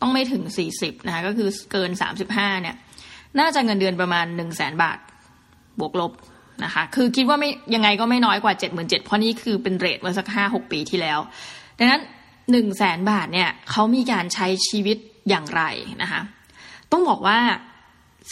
[0.00, 2.76] ต้องไม่ถึงสี่สิบนะคะก็คือเกินสามสิบห้าเนี่ย
[3.38, 4.98] น่าจะเงินเดือนประมาณหนึ่งแสนบาท
[5.80, 6.12] บวกลบ
[6.64, 11.18] นะคะ คือคิดว่าไม่ยังไงก็ไม่น้อยกว่าเจ็ดหมื่นเจ็ดเพราะนี่คือเป็นเรทเมื่อสักห้าหกปีที่แล้ว
[11.78, 12.02] ดังนั้น
[12.50, 14.96] หนึ่งแสนบาทเนี่ยเขามีการใช้ชีวิต
[15.28, 15.62] อย่างไร
[16.02, 16.20] นะคะ
[16.92, 17.38] ต้องบอกว่า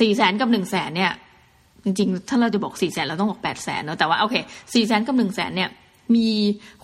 [0.01, 1.13] สี่แสนกับหนึ่งแสนเนี่ย
[1.85, 4.37] จริงๆ ถ้าเราจะบอกสี่แสนเราต้องบอกแปดแสนเนาะแต่ว่าโอเค
[4.75, 5.71] สี่แสนกับหนึ่งแสนเนี่ย
[6.15, 6.29] มี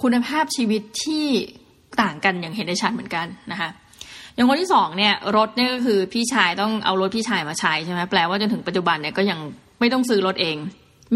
[0.02, 1.26] คุณภาพชีวิตที่
[2.02, 3.70] ต่างกันอย่างเห็นได้ชัดเหมือนกันนะคะ
[4.34, 9.38] อย่างคนที่สองเนี่ยรถเนี่ยก็คือพี่ชายต้องเอารถพี่ชายมาใช้ใช่ไหมแปลว่าจนถึงปัจจุบันเนี่ยก็ยัง
[9.80, 10.56] ไม่ต้องซื้อรถเอง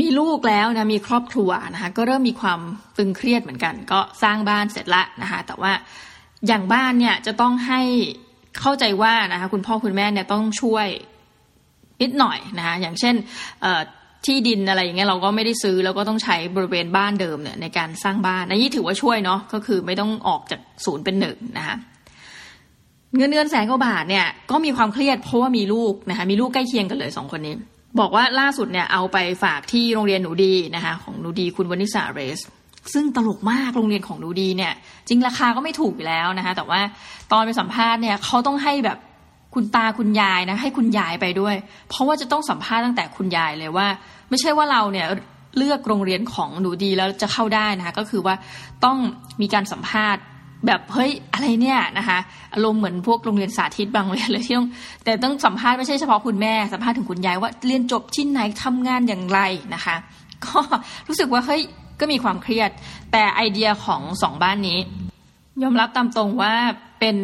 [0.01, 2.61] มีลูกแล้วนะมีครอบครัวนะคะก็เริ่มมีความ
[2.99, 5.73] ตึงเครียดเหมือนกัน ก็สร้างบ้านเสร็จละนะคะแต่ว่า
[6.47, 7.81] อย่างบ้านเนี่ยจะต้องให้
[8.61, 10.87] เข้าใจว่านะคะคุณพ่อคุณแม่เนี่ยต้องช่วย
[12.03, 13.15] นิดหน่อยนะคะอย่างเช่น
[14.27, 21.77] ที่ดินอะไรอย่างเงี้ยเราก็ไม่ได้ซื้อแล้วก็ต้องใช้บริเวณบ้านเดิมเนี่ยในการสร้างบ้านอันนี้ถือว่าช่วยเนาะก็คือไม่ต้องออกจากศูนย์เป็นหนึ่งนะคะ
[23.17, 27.55] เงินเดือนแสนกว่าบาทเนี่ยก็มีความเครียดเพราะว่ามีลูกนะคะมีลูกใกล้เคียงกันเลยสองคนนี้
[27.99, 32.41] บอกว่าล่าสุดเนี่ยเอาไปฝากที่โรงเรียนหนูดีนะคะของหนูดีคุณวนิสาเรส
[32.93, 34.73] ซึ่งตลกมากโรงเรียนของหนูดีเนี่ย
[35.09, 36.81] จริงราคาก็ไม่ถูกอยู่แล้วนะคะ แต่ว่า
[37.33, 38.99] ตอนไปสัมภาษณ์เนี่ยเขาต้องให้แบบ
[39.55, 41.55] คุณตาคุณยายนะให้คุณยายไปด้วย
[41.89, 43.87] เพราะว่าจะต้องสัมภาษณ์ตั้งแต่คุณยายเลยว่า
[44.29, 45.07] ไม่ใช่ว่าเราเนี่ย
[45.57, 48.35] เลือกโรงเรียนของหนูดีแล้วจะเข้าได้นะคะก็คือว่า
[48.85, 48.99] ต้อง
[49.41, 50.23] มีการสัมภาษณ์
[50.67, 52.19] แบบเฮ้ยอะไรเนี่ยนะคะ
[52.55, 54.69] อารมณ์เหมือนพวกโรงเรียนสาธิตบางโรงเรียนเลยที่ต้อง
[55.05, 59.41] แต่ต้องสัมภาษณ์ไม่ใช่เฉพาะคุณแม่สัมภาษณ์ถึงคุณยายว่าเรียนจบที่ไหนทำงานอย่างไร
[59.75, 59.97] นะคะ
[60.45, 60.61] ก็
[61.09, 61.63] รู้สึกว่าเฮ้ย
[62.01, 62.71] ก็มีความเครียด
[63.13, 64.79] แต่ไอเดียของสองบ้านนี้
[65.63, 66.55] ยอมรับตามตรงว่า
[67.01, 67.17] เป็น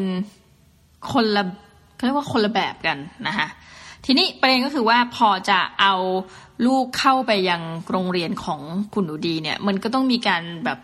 [1.12, 1.44] คนละ
[2.04, 3.46] เรียกว่าคนละแบบกันนะคะ
[4.04, 5.94] ทีนี้ประเด็นก็คือว่าพอจะเอา
[6.66, 8.60] ลูกเข้าไปยังโรงเรียนของ
[8.94, 10.78] คุณหนูดีเนี่ย มันก็ต้องมีการแบบ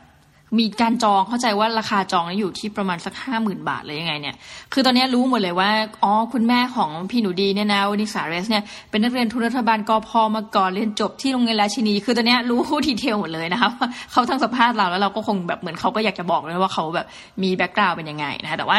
[0.59, 4.37] มีการจองเข้าใจว่าราคาจองอยู่ที่ประมาณสักห้าหมื่นบาทเลยยังไงเนี่ย
[4.73, 5.71] คือตอนนี้รู้หมดเลยว่า
[6.03, 13.71] อ๋อ คุณแม่ของพี่หนูดีเนี่ยนะวนิษาเรซเนี่ย เป็นนักเรียนทุนรัฐบาลกอพอมาก่อนเรียนจบที่โรงเรียนราชินี คือตอนนี้รู้ detail หมดเลยนะคะ
[14.13, 17.07] เขาทั้งสัมภาษณ์เราแล้วเราก็คงแบบเหมือนเขาก็อยากจะบอกเลยว่าเขาแบบ
[17.43, 18.79] มี background เป็นยังไงนะคะแต่ว่า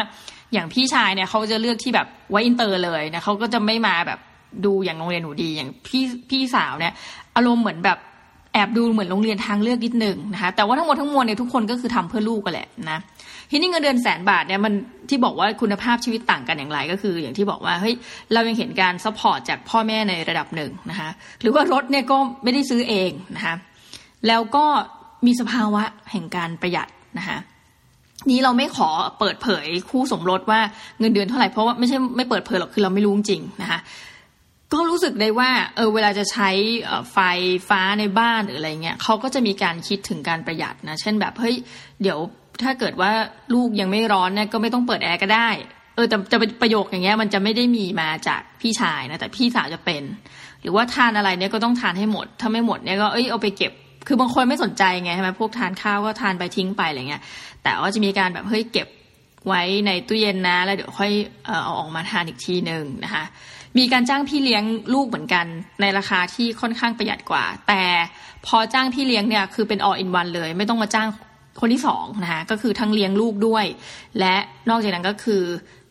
[0.53, 4.19] อย่างพี่ชายเนี่ยเขาจะเลือกที่แบบไว้อินเตอร์เลยนะเขาก็จะไม่มาแบบ
[4.65, 6.93] ดูอย่างโรงเรียนหนูดีอย่างพี่พี่สาวเนี่ย
[7.35, 7.97] อารมณ์เหมือนแบบ
[8.57, 12.99] แบบดูเหมือนโรงเรียนทางเลือกนิดหนึ่งนะคะแต่ว่าทั้งหมดทั้งมวลเนี่ยทุกคนก็คือทำเพื่อลูกกันแหละนะ
[13.51, 14.73] ทีนี้เงินเดือนแสนบาทเนี่ยมัน
[15.09, 17.95] ที่บอกว่าคุณภาพชีวิตต่างกันอย่างไรก็คือ อย่างที่บอกว่าเฮ้ย
[18.33, 21.09] เรายังเห็นการ support จากพ่อแม่ในระดับหนึ่งนะคะ
[21.41, 23.55] หรือว่ารถเนี่ยก็ไม่ได้ซื้อเองนะคะ
[24.27, 24.65] แล้วก็
[25.25, 26.87] มีสภาวะแห่งการประหยัด
[27.17, 27.37] นะคะ
[28.31, 30.59] นี้เราไม่ขอเปิดเผยคู่สมรสว่า
[30.99, 33.79] เงินเดือนเท่าไหร่เพราะว่าไม่ใช่ไม่เปิดเผยหรอกคือเราไม่รู้จริงนะคะ
[34.73, 36.49] ก็รู้สึกได้ว่าเออเวลาจะใช้
[37.13, 37.17] ไฟ
[37.69, 41.55] ฟ้าในบ้านหรืออะไรเงี้ยเขาก็จะมีการคิดถึงการประหยัดนะ เช่นแบบเฮ้ย
[42.01, 42.19] เดี๋ยว
[42.63, 43.11] ถ้าเกิดว่า
[43.53, 45.49] ลูกยังไม่ร้อนเนี่ยก็ไม่ต้องเปิดแอร์ก็ได้
[45.95, 50.03] เออแต่จะเป็นประโยคอย่างเงี้ยมันจะไม่ได้มีมาจากพี่ชายนะแต่พี่สาวจะเป็น
[50.61, 53.71] หรือว่าทานอะไรเนี่ยก็ต้องทานให้หมด ถ้าไม่หมดเนี่ยก็เอ้ยเอาไปเก็บ
[54.07, 57.21] คือบางคนไม่สนใจไงใช่ไหมพวกทานข้าวก็ทานไปทิ้งไปอะไรเงี้ย
[57.63, 58.87] แต่ว่าจะมีการแบบเฮ้ยเก็บ
[59.47, 61.11] ไว้ในตู้เย็นนะ แล้วเดี๋ยวค่อย
[61.45, 63.23] เอาออกมาทานอีกทีหนึ่งนะคะ
[63.77, 64.63] มีการจ้างพี่เลี้ยง
[64.93, 65.45] ลูกเหมือนกัน
[65.81, 67.83] ในราคาที่ค่อนข้างประหยัดกว่า แต่
[68.45, 71.07] พอจ้างพี่เลี้ยงเนี่ยคือเป็น all in one เลย ไม่ต้องมาจ้าง
[71.59, 73.65] คนที่สองนะคะก็คือทั้งเลี้ยงลูกด้วย
[74.19, 74.35] และ
[74.69, 75.41] นอกจากนั้นก็คือ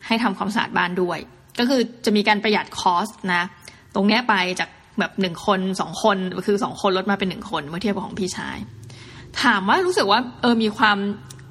[0.05, 1.19] ให้ทำความสะอาดบ้านด้วย
[1.59, 3.43] ก็คือจะมีการประหยัดคอสนะ
[3.95, 4.69] ตรงนี้ไปจาก
[4.99, 8.57] แบบหนึ่งคนสองคนคือสองคนลดมาเป็นหนึ่งคนเมื่อเทียบกับของพี่ชาย
[9.41, 10.97] ถามว่ารู้สึกว่าเออมีความ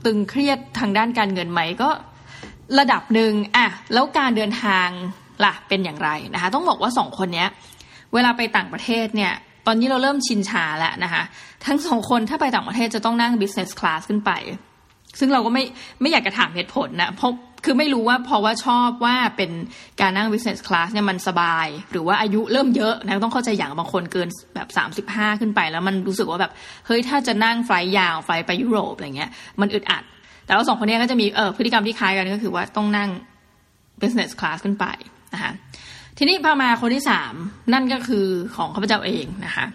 [0.04, 1.90] ตึงเครียดทางด้านการเงินไหมก็
[2.78, 4.88] ระดับหนึ่งอะแล้วการเดินทาง
[5.44, 7.46] ล่ะเป็นอย่างไรนะคะ ต้องบอกว่าสองคนนี้
[8.14, 9.32] เวลาไปต่างประเทศเนี่ย
[9.66, 11.22] ตอนนี้เราเริ่มชินชาแล้วนะคะ
[11.66, 14.30] ทั้งสองคนถ้าไปต่างประเทศจะต้องนั่ง business class ขึ้นไป
[15.18, 15.64] ซึ่งเราก็ไม่
[16.00, 17.32] ไม่อยากจะถามเหตุผลนะเพราะ
[17.64, 19.50] คือไม่รู้ว่าเพราะว่าชอบว่าเป็น
[20.00, 24.68] การนั่ง business class เนี่ยมันสบาย หรือว่าอายุเริ่มเยอะนะต้องเข้าใจอย่างบางคนเกินแบบ
[25.12, 26.52] 35 ขึ้นไป แล้วมันรู้สึกว่าแบบ
[26.86, 30.02] เฮ้ยถ้าจะนั่งไฟยาวไฟไปยุโรปอะไรเงี้ยมันอึดอัด
[30.46, 33.10] แต่ว่าสองคนนี้ก็จะมีเออพฤติกรรมที่คล้ายกันก็คือว่าต้องนั่ง
[34.00, 34.86] business class ขึ้นไป
[35.34, 35.52] นะคะ
[36.18, 37.32] ทีนี้พามาคนที่สาม
[37.72, 39.66] นั่นก็คือของข้าพเจ้าเองนะคะ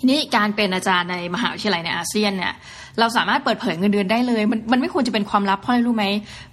[0.00, 2.54] ทีนี้การเป็นอาจารย์ในมหาวิทยาลัยในอาเซียนเนี่ย
[2.98, 6.04] เราสามารถเปิดเผยเงินเดือนได้เลยมันมันไม่ควรจะเป็นความลับเพราะอะไรรู้ไหม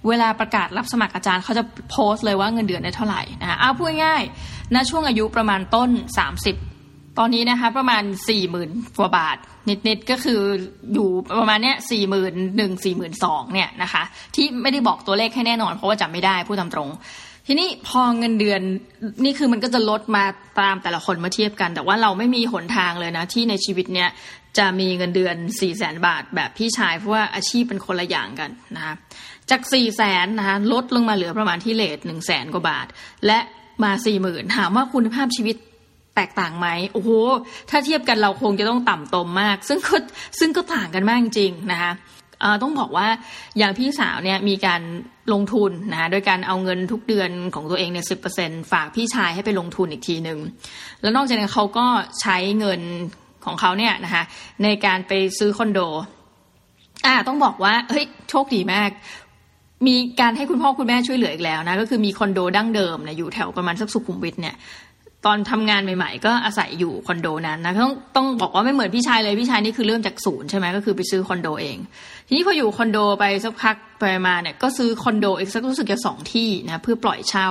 [0.08, 5.90] เวลาประกาศรับสมัครอาจารย์เขาจะโพสต์เลยว่าเงินเดือนได้เท่าไหร่นะคะเอาพูดง่ายๆณช่วงอายุประมาณต้น
[6.54, 9.36] 30 ตอนนี้นะคะประมาณ4ี่หมื่นกว่าบาท
[9.88, 10.40] นิดๆก็คือ
[10.94, 11.08] อยู่
[11.40, 14.02] ประมาณเนี้ยสี่หมื่นหนึ่งสี่หมื่นสองเนี่ยนะคะ
[14.34, 16.90] ที่ไม่ได้บอกตัวเลขให้แน่นอนเพราะว่าจำไม่ได้พูดตามตรง
[17.46, 18.60] ทีนี้พอเงินเดือน
[19.24, 20.24] นี่คือมันก็จะลดมา
[20.60, 24.08] ตามแต่ละคนมาเทียบกัน แต่ว่าเราไม่มีหนทางเลยนะที่ในชีวิตเนี้ย
[24.58, 28.94] จะมีเงินเดือน4ี่แสนบาทแบบพี่ชายเพราะว่าอาชีพเป็นคนละอย่างกันนะคะ
[29.50, 32.86] จาก4ี่แสนนะคะลดลงมาเหลือประมาณที่เลทหนึ่งแสนกว่าบาท
[33.26, 33.38] และ
[33.84, 35.56] มาสี่หมื่นถามว่าคุณภาพชีวิต
[36.16, 37.10] แตกต่างไหมโอ้โห
[37.70, 39.96] ถ้าเทียบกันเราคงจะต้องต่ำตมมาก ซึ่งก็
[40.38, 41.92] ซึ่งก็ต่างกันมากจริงนะคะ
[42.62, 43.06] ต้องบอกว่า
[43.58, 44.82] อย่างพี่สาวเนี่ยมีการ
[45.32, 48.16] ลงทุนนะคะโดยการเอาเงินทุกเดือนของตัวเองเนี่ยสิ
[48.72, 50.38] ฝากพี่ชายให้ไปลงทุนอีกทีหนึ่ง
[51.02, 51.86] แล้วนอกจากนั้นเขาก็
[52.20, 52.80] ใช้เงิน
[53.44, 54.24] ของเขาเนี่ยนะคะ
[54.64, 55.80] ในการไปซื้อคอนโด
[57.06, 58.90] อ่าต้องบอกว่าเฮ้ยโชคดีมาก
[59.86, 64.54] มีการให้คุณพ่อคุณแม่ช่วยเหลืออีกแล้วนะก็คือมีคอนโดดั้งเดิมนะอยู่แถวประมาณสักสุขุมวิทเนี่ย
[65.26, 71.76] ตอนทำงานใหม่ ๆ ก็อาศัยอยู่คอนโดนั้นนะต้องต้องบอกว่าไม่เหมือนพี่ชายเลยพี่ชายนี่คือเริ่มจากศูนย์ใช่ไหมก็คือไปซื้อคอนโดเอง
[72.26, 77.48] ทีนี้พออยู่คอนโดไปสักพักไปมาเนี่ยก็ซื้อคอนโดอีกสักรู้สึกจะสองที่นะเพื่อปล่อยเช่า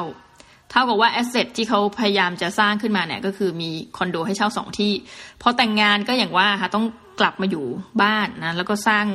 [0.69, 4.91] เท่ากับว่าแอสเซทที่เขาพยายามจะสร้างขึ้นมาเนี่ยก็คือมีคอนโดให้เช่าสองที่
[5.41, 6.85] พอแต่งงานก็อย่างว่าค่ะต้อง
[7.19, 7.65] กลับมาอยู่
[8.03, 9.05] บ้านนะแล้วก็สร้าง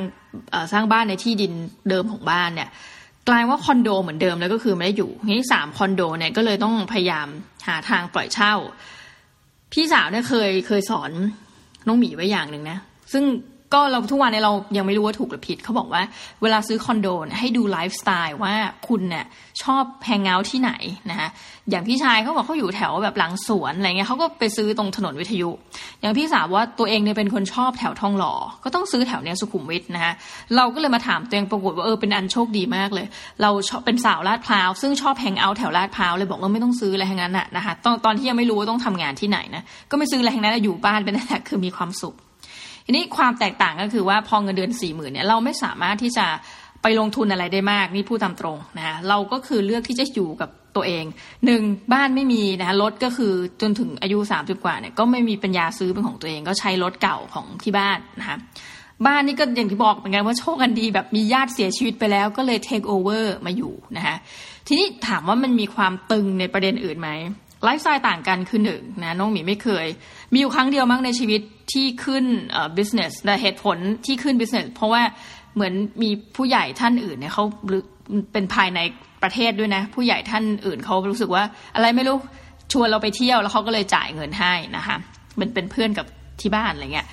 [0.71, 1.53] สร้างบ้านในที่ดิน
[1.89, 2.69] เดิมของบ้านเนี่ย
[3.27, 7.27] กลายว่าคอนโดเหมือนเดิมแล้วก็คือไม่ได้อยู่นี่สามคอนโดเนี่ยก็เลยต้องพยายาม
[7.67, 8.53] หาทางปล่อยเช่า
[9.73, 11.11] พี่สาวเนี่ยเคยเคยสอน
[11.87, 12.77] น้องหมีไว้อย่างหนึ่งนะ
[13.11, 13.23] ซึ่ง
[13.73, 16.01] ก็เราทุกวันนี้เรายังไม่รู้ว่าถูกหรือผิดเขาบอกว่า
[16.41, 17.07] เวลาซื้อคอนโด
[17.39, 18.53] ให้ดูไลฟ์สไตล์ว่า
[18.87, 19.25] คุณเนี่ย
[19.63, 20.71] ชอบแฮงเอาท์ที่ไหน
[21.09, 21.29] นะคะ
[21.69, 25.49] อย่างพี่ชายเขาบอกเขาอยู่แถวแบบหลังสวนอะไรเงี้ยเขาก็ไปซื้อตรงถนนวิทยุ
[26.01, 30.13] อย่างพี่สาวว่าตัวเองเนี่ยเป็นคนชอบแถวทองหล่อก็ต้องซื้อแถวเนี้ยสุขุมวิทนะคะ
[30.55, 33.05] เราก็เลยมาถามตัวเองปรากฏว่าเออเป็นอันโชคดีมากเลย
[33.41, 46.25] เราชอบเป็นสาวลาดพร้าวซึ่งชอบแฮงเอาท์แถวลาดพร้าวเลยบอกว่าไม่ต้องซื้ออะไรทั้งนั้นนะนะคะตอนตอนที่ยังไม่รู้ว่าต้องทำงานที่ไหนนะก็ไม่ซื้ออะไรทั้งนั้นอยู่บ้านเป็นแหละคือมีความสุขีนี้ความแตกต่างก็คือว่าพอเงินเดือนสี่หมื่นเนี่ยเราไม่สามารถที่จะ
[46.81, 51.05] ไปลงทุนอะไรได้มากนี่พูดตามตรงนะคะเราก็คือเลือกที่จะอยู่กับตัวเอง
[51.45, 51.61] หนึ่ง
[51.93, 58.37] บ้านไม่มีนะคะรถก็คือจนถึงอายุสามสิบกว่าเนี่ยก็ไม่มีปัญญาซื้อเป็นของตัวเอง ก็ใช้รถเก่าของที่บ้านนะคะ
[59.05, 64.15] บ้านนี่ก็อย่างที่บอกเหมือนกันว่าโชคกันดีแบบมีญาติเสียชีวิตไปแล้วก็เลยเทคโอเวอร์มาอยู่นะคะ
[64.67, 67.09] ทีนี้ถามว่ามันมีความตึงในประเด็นอื่นไหม
[67.63, 69.87] ไลฟ์สไตล์ต่างกันคือหนึ่งนะน้องหมีไม่เคย
[70.33, 71.41] มีอยู่ครั้งเดียวมั้งในชีวิต
[71.73, 75.01] ที่ขึ้นเอ่อ business แต่เหตุผลที่ขึ้น business เพราะว่า
[75.55, 77.43] เหมือนมีผู้ใหญ่ท่านอื่นเนี่ยเขา
[78.33, 78.79] เป็นภายใน
[79.23, 81.43] ประเทศด้วยนะ ผู้ใหญ่ท่านอื่นเขารู้สึกว่า
[81.75, 82.17] อะไรไม่รู้
[82.71, 84.97] ชวนเราไปเที่ยวแล้วเขาก็เลยจ่ายเงินให้นะคะ
[85.39, 86.05] มันเป็นเพื่อนกับ
[86.41, 87.07] ที่บ้านอะไรเงี้ย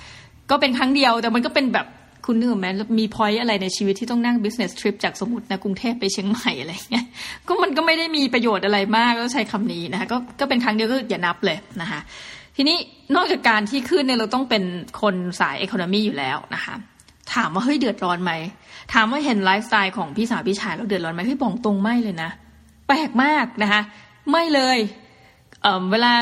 [0.49, 1.87] ก็เป็นครั้งเดียวแต่มันก็เป็นแบบ
[2.27, 2.67] คุณนึกไหม
[2.99, 7.05] มี point อะไรในชีวิตที่ต้องนั่ง business trip จากสมมตินะกรุงเทพไปเชียงใหม่อะไรเงี้ย
[7.47, 11.99] ก็มันก็ไม่ได้มีประโยชน์อะไรมากก็ใช้คำนี้นะคะก็ก็เป็นครั้งเดียวก็อย่านับเลยนะคะ
[12.55, 12.77] ทีนี้
[13.15, 14.63] นอกจากการที่ขึ้นเนี่ยเราต้องเป็น
[15.01, 16.75] คนสาย economy อยู่แล้วนะคะ
[17.33, 18.33] ถามว่าเฮ้ยเดือดร้อนไหม
[18.93, 22.29] ถามว่าเห็นไลฟ์สไตล์ของพี่สาวพี่ชายแล้วเดือดร้อนไหมเฮ้ยบอกตรงไม่เลยนะ
[22.87, 23.81] แปลกมากนะคะ
[24.31, 24.77] ไม่เลย
[25.61, 26.13] เวลา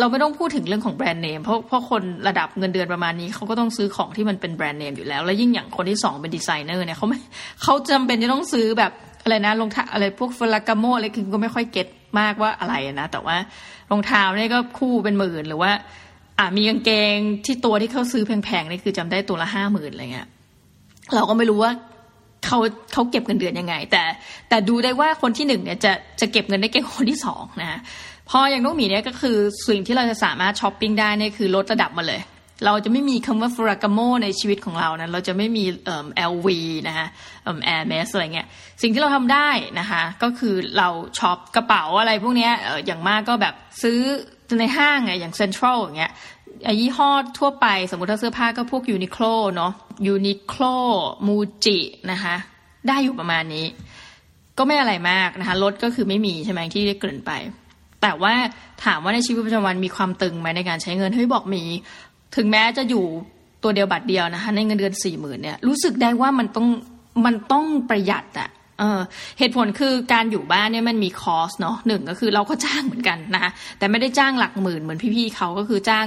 [0.00, 7.18] เราไม่ต้องพูดถึงเรื่องของแบรนด์เนมเพราะเพราะคนระดับเงินเดือนประมาณนี้เขาก็ต้องซื้อของที่มันเป็นแบรนด์เนมอยู่แล้ว แล้วยิ่งอย่างคนที่สองเป็นดีไซเนอร์เนี่ยเขาไม่
[7.62, 11.88] เขาจำเป็นจะต้องซื้อแบบอะไรนะรองเท้าอะไรพวกฟลากาโมอะไรคือก็ไม่ค่อยเก็ต
[12.20, 13.36] มากว่าอะไรนะ แต่ว่า
[13.90, 15.72] รองเท้าเนี่ยก็คู่เป็นหมื่นหรือว่า
[16.38, 20.28] อ่ามีกางเกงที่ตัวที่เขาซื้อแพงๆนี่คือจำได้ตัวละห้าหมื่นอะไรเงี้ย
[21.14, 21.72] เราก็ไม่รู้ว่า
[22.46, 22.58] เขา
[22.92, 24.02] เขาเก็บเงินเดือนยังไง แต่
[24.48, 27.80] แต่ดูได้ว่าคนที่หนึ่งเนี่ยจะจะเก็บเงินได้เก่งคนที่สองนะ
[28.30, 29.36] พออย่างน้องหมีเนี่ยก็คือ
[29.68, 32.20] สิ่งที่เราจะสามารถช้อปปิ้งได้เนี่ยคือลดระดับมาเลย
[32.64, 36.46] เราจะไม่มีคำว่าฟรากาโมในชีวิตของเรานะเราจะไม่มีเอ่อ LV
[36.88, 37.06] นะคะ
[37.44, 38.46] เอ่อ Air m a s อะไรเงี้ย
[38.82, 39.48] สิ่งที่เราทำได้
[39.80, 40.88] นะคะก็คือเรา
[41.18, 43.98] ช็อปกระเป๋าอะไรพวกเนี้ยเอออย่างมากก็แบบซื้อ
[44.60, 46.12] ในห้างไงอย่างเซ็นทรัลอย่างเงี้ย
[46.80, 49.24] ยี่ห้อทั่วไปสมมติถ้าเสื้อผ้าก็พวกยูนิโคล
[49.56, 49.72] เนาะ
[50.06, 50.62] ยูนิโคล
[51.26, 51.78] มูจิ
[52.10, 52.34] นะคะ
[52.88, 53.66] ได้อยู่ประมาณนี้
[54.58, 57.30] ก็ไม่อะไรมากนะคะรถก็คือไม่มีใช่ไหมที่ได้เกินไป
[58.02, 58.34] แต่ว่า
[58.84, 61.62] ถามว่าในชีวิตประจำวันมีความตึงไหมในการใช้เงินเฮ้ยบอกมี
[62.36, 63.04] ถึงแม้จะอยู่
[63.62, 66.68] ตัวเดียวบัตรเดียวนะคะในเงินเดือนสี่หมื่นเนี่ยรู้สึกได้ว่ามันต้อง
[67.24, 69.00] มันต้องประหยัดอะเออ
[69.38, 76.06] เหตุผลคือการอยู่บ้านเนี่ยมันมีคอสเนาะหนึ่งก็คือเราก็จ้างเหมือนกันนะคะแต่ไม่ได้จ้างหลักหมื่นเหมือนพี่ๆเขาก็คือจ้าง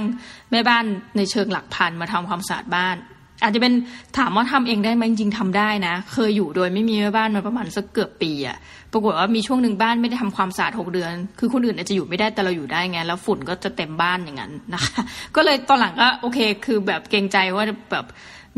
[0.50, 0.84] แม่บ้าน
[1.16, 2.96] ในเชิงหลักพันมาทำความสะอาดบ้าน
[3.42, 3.72] อาจจะเป็น
[4.18, 8.56] ถามว่าทำเองได้ไหมจริงๆทำได้นะ เคยอยู่โดยไม่มีแม่บ้านมาประมาณสักเกือบปีอะ
[8.92, 15.00] ปรากฏว่ามีช่วงหนึ่งบ้านไม่ได้ทำความสะอาดหกเดือน คือคนอื่นอาจจะอยู่ไม่ได้แต่เราอยู่ได้ไงแล้วฝุ่นก็จะเต็มบ้านอย่างนั้นนะคะ
[15.36, 18.06] ก็เลยตอนหลังก็โอเค คือแบบเกรงใจว่าแบบ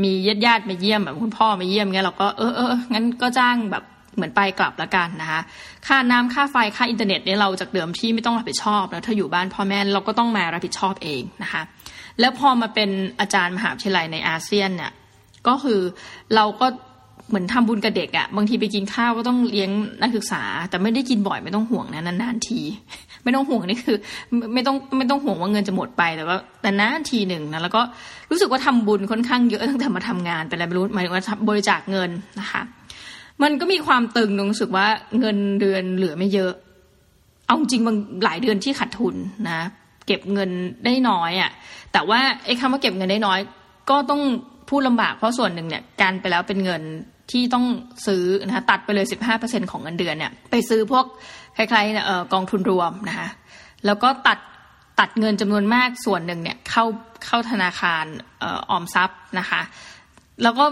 [0.02, 3.84] มีญาติญาติมาเยี่ยมแบบคุณพ่อมาเยี่ยมเงี้ยเราก็เออเอองั้นก็จ้างแบบ
[4.16, 5.40] เหมือนไปกลับล้วกันนะคะ
[5.86, 11.62] ค่าน้ำค่าไฟค่าอินเทอร์เน็ตเนี่ยเราจากเดิมที่ไม่ต้องรับผิดชอบ แล้วถ้าอยู่บ้านพ่อแม่เราก็ต้องมารับผิดชอบเองนะคะ
[12.20, 14.92] แล้วพอมาเป็นอาจารย์มหาวิทยาลัยในอาเซียนเนี่ย
[15.46, 15.80] ก็คือ
[16.34, 16.66] เราก็
[17.28, 19.70] เหมือนทำบุญกับเด็กอะ่ะบางทีไปกินข้าวก็ต้องเลี้ยง
[20.02, 22.60] นักศึกษา แต่ไม่ได้กินบ่อยไม่ต้องห่วงนะนานๆที
[23.24, 23.96] ไม่ต้องห่วงนี่คือ
[24.54, 27.82] ไม่ต้องไม่ต้องห่วงว่าเงินจะหมดไปแต่ว่าแต่นานทีหนึ่งนะแล้วก็
[28.30, 32.62] รู้สึกว่าทำบุญค่อนข้างเยอะตั้งแต่มาทำงานเป็นอะไรไม่รู้หมายถึงว่าบริจาคเงินนะคะ
[33.42, 34.86] มันก็มีความตึงรู้สึกว่า
[35.18, 36.52] เงินเดือนเหลือไม่เยอะ
[37.46, 39.14] เอาจริงบางหลายเดือนที่ขาดทุน
[39.50, 39.60] นะ
[40.06, 40.50] เก็บเงิน
[40.84, 41.50] ได้น้อยอะ่ะ
[41.92, 43.38] แต่ว่าไอ้คำว่าเก็บเงินได้น้อย
[43.90, 44.22] ก็ต้อง
[44.68, 46.82] พูดลำบากเพราะส่วนหนึ่งเนี่ยการไปแล้วเป็นเงิน
[47.30, 47.64] ที่ต้อง
[48.06, 49.06] ซื้อนะคะตัดไปเลย
[49.38, 51.04] 15%ของเงินเดือนเนี่ยไปซื้อพวก
[51.56, 53.28] คล้ายๆกองทุนรวมนะคะ
[53.86, 54.38] แล้วก็ตัด
[55.00, 56.84] ตัดเงินจำนวนมากส่วนหนึ่งเนี่ยเข้า
[57.26, 58.04] เข้าธนาคาร
[58.44, 59.60] ออมทรัพย์นะคะ
[60.42, 60.64] แล้วก็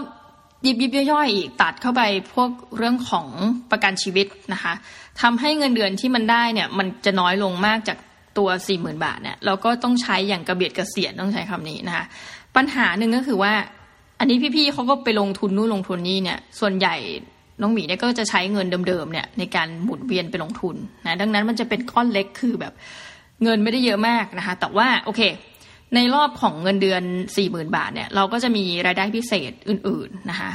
[0.65, 2.01] ยิบยิบย่อยๆอีกตัดเข้าไป
[2.33, 3.27] พวกเรื่องของ
[3.71, 4.73] ประกันชีวิตนะคะ
[5.21, 7.97] ทำให้เงินเดือนที่มันได้เนี่ยมันจะน้อยลงมากจาก
[8.37, 12.05] ตัวสี่หมื่นบาทเนี่ยเราก็ต้องใช้อย่างกระเบียดกระเสียนต้องใช้คำนี้นะคะ
[12.55, 13.53] ปัญหาหนึ่งก็คือว่า
[14.19, 16.95] อันนี้พี่ๆเขาก็ไปลงทุนนู่นลงทุนนี่เนี่ย ส่วนใหญ่
[17.61, 22.73] น้องหมีเนี่ยก็จะใช้เงินเดิมๆเนี่ยในการหมุนเวียนไปลงทุนนะดังนั้นมันจะเป็นก้อนเล็กคือแบบ
[23.43, 25.21] เงินไม่ได้เยอะมากนะคะแต่ว่าโอเค
[25.93, 27.03] ในในรอบของเงินเดือน
[27.35, 30.51] 4 0,000 บาทเนี่ยเราก็จะมีรายได้พิเศษอื่นๆนะคะ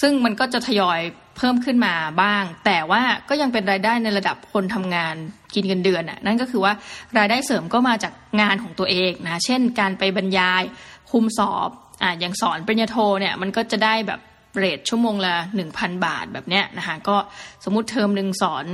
[0.00, 1.00] ซึ่งมันก็จะทยอย
[1.36, 5.14] เพิ่มขึ้นมาบ้าง แต่ว่าก็ยังเป็นรายได้ในระดับคนทำงาน
[5.54, 6.72] กินเงินเดือนอะนั่นก็คือว่า
[7.18, 10.62] รายได้เสริมก็มาจากงานของตัวเองนะเช่น การไปบรรยาย
[11.10, 11.70] คุมสอบ
[12.02, 14.20] อ่าอย่างสอนปริญญาโทเนี่ยมันก็จะได้แบบ
[14.56, 17.16] เรทชั่วโมงละหนึ่งพันบาทแบบเนี้ยนะคะก็
[17.64, 18.66] สมมติเทอมหนึ่งสอน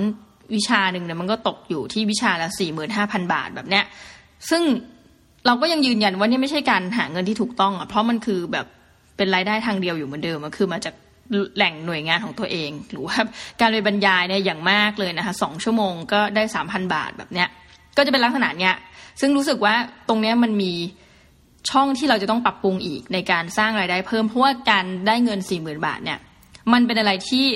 [0.54, 3.84] วิชาหนึ่งเนี่ยมันก็ตกอยู่ที่วิชาละสี่หมื่นห้าพันบาทแบบเนี้ย
[4.50, 4.62] ซึ่ง
[5.46, 8.66] เราก็ยังยืนยันว่านี่ไม่ใช่การหาเงินที่ถูกต้องอะเพราะมันคือแบบ
[9.16, 10.94] เป็นรายได้ทางเดียวอยู่เหมือนเดิมมันคือมาจาก
[11.56, 13.16] แหล่งหน่วยงานของตัวเอง หรือว่า
[13.60, 17.48] การไปบรรยายเนี่ยอย่างมากเลยนะคะสองชั่วโมงก็ได้สามพันบาทแบบเนี้ย
[17.96, 18.74] ก็จะเป็นลักษณะเนี้ย
[19.20, 19.74] ซึ่งรู้สึกว่า
[20.08, 20.72] ตรงเนี้ยมันมี
[21.70, 26.18] ช่องที่เราจะต้องปรับปรุงอีกในการสร้างรายได้เพิ่มเพราะว่าการได้เงินสี่หมื่นบาทเนี่ย
[26.72, 27.46] มันเป็นอะไรที่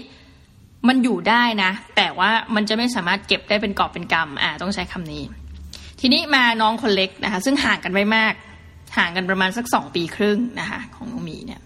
[0.89, 5.23] มันอยู่ได้นะ แต่ว่ามันจะไม่สามารถเก็บได้เป็นกอบเป็นกำอ่าต้องใช้คำนี้
[6.01, 8.35] ทีนี้มาน้องคนเล็กนะคะ ซึ่งห่างกันไม่มาก
[8.99, 11.61] ห่างกันประมาณสักสองปีครึ่งนะคะ ของน้องมีเนี่ย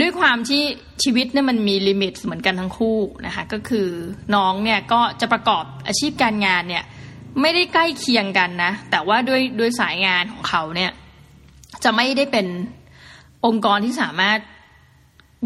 [0.00, 0.62] ด้วยความที่
[1.02, 3.88] ชีวิตเนี่ยมันมีลิมิตเหมือนกันทั้งคู่นะคะก็คือ
[4.34, 6.84] น้องเนี่ยก็จะประกอบอาชีพการงานเนี่ย
[7.40, 10.90] ไม่ได้ใกล้เคียงกันนะ แต่ว่าด้วยด้วยสายงานของเขาเนี่ย
[11.84, 12.46] จะไม่ได้เป็น
[13.46, 14.38] องค์กรที่สามารถ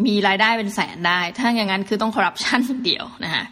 [0.07, 3.45] มีรายได้เป็นแสนได้ ถ้าอย่างนั้นคือต้องคอร์รัปชันอย่างเดียวนะคะ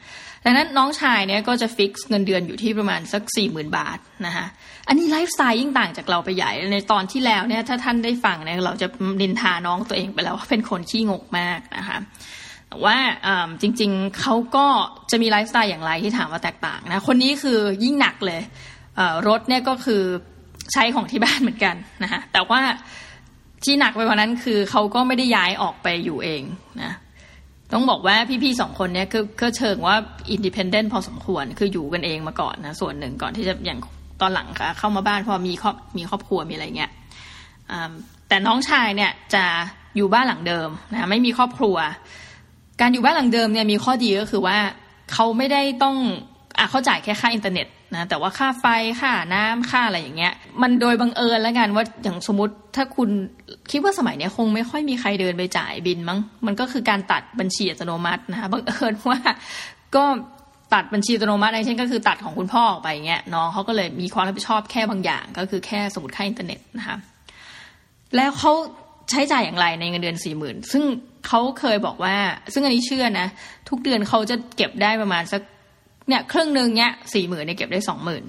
[0.45, 4.47] ดังนั้นน้องชายเนี่ยก็จะฟิกเงินเดือนอยู่ที่ประมาณสักสี่หมื่นบาทนะคะ
[4.91, 8.87] อันนี้ไลฟ์สไตล์ยิ่งต่างจากเราไปใหญ่ในตอนที่แล้วเนี่ยถ้าท่านได้ฟังเนี่ยเราจะ
[9.23, 11.99] นินทาน้องตัวเองไปแล้วว่าเป็นคนขี้งกมากนะคะ
[12.85, 12.99] ว่า
[13.61, 14.67] จริงๆเขาก็
[15.11, 18.41] จะมีไลฟ์สไตล์อย่างไรที่ถามว่าแตกต่างนะคนนี้คือยิ่งหนักเลย
[19.29, 20.03] รถเนี่ยก็คือ
[20.73, 22.61] ใช้ของที่บ้านเหมือนกันนะคะแต่ว่า
[23.65, 26.43] ที่หนักไปกว่านั้นคือเขาก็ไม่ได้ย้ายออกไปอยู่เอง
[26.83, 26.93] นะ
[27.73, 29.97] ต้องบอกว่าพี่ๆสองคนเนี่ยก็ก็เชิงว่า
[30.31, 33.81] independent พอสมควรคืออยู่กันเองมาก่อนนะส่วนหนึ่งก่อนที่จะอย่าง
[34.23, 36.91] ตอนหลังค่ะเข้ามาบ้านพอมีครอบมีครอบครัวมีอะไรเงี้ย
[38.29, 39.45] แต่น้องชายเนี่ยจะ
[39.97, 41.77] อยู่บ้านหลังเดิมนะไม่มีครอบครัว
[42.81, 44.59] การอยู่บ้านหลังเดิมเนี่ยมีข้อดีก็คือว่า
[45.13, 45.97] เขาไม่ได้ต้อง
[46.59, 48.65] อะเขาจ่ายแค่ค่าอินเทอร์เน็ตนะแต่ว่าค่าไฟ
[49.01, 53.09] ค่าน้ำค่าอะไรอย่างเงี้ย มันโดยบังเอิญแล้วกันว่าอย่างสมมติถ้าคุณ
[53.71, 59.19] คิดว่าสมัยนี้คงไม่ค่อยมีใครเดินไปจ่ายบิลมั้งมันก็คือการตัดบัญชีอัตโนมัตินะคะบังเอิญว่า
[59.97, 60.05] ก็
[60.75, 66.97] ตัดบัญชีอัตโนมัติในเช่นก็คือตัดของคุณพ่อออกไปเงี้ยน้องเขาก็เลยมีความรับผิดชอบแค่บางอย่าง ก็คือแค่สมุดค่าอินเทอร์เน็ตนะคะ
[68.17, 68.53] แล้วเขา
[69.11, 70.83] ใช้จ่ายอย่างไรในเงินเดือนสี่หมื่นซึ่ง
[71.27, 72.17] เขาเคยบอกว่า
[72.53, 73.29] ซึ่งอันนี้เชื่อนะ
[73.69, 75.43] ทุกเดือนเขาจะเก็บได้ประมาณสัก
[76.09, 78.25] เนี่ยครึ่งหนึ่งเนี่ยสี่หมื่นเนี่ยเก็บได้สองหมื่น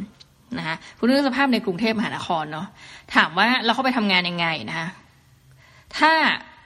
[0.58, 2.67] นะคะคุณนึกสภาพในกรุงเทพมหานครเนาะ
[3.15, 4.88] ถามว่าเราเขาไปทำงานยังไงนะคะ
[5.97, 6.12] ถ้า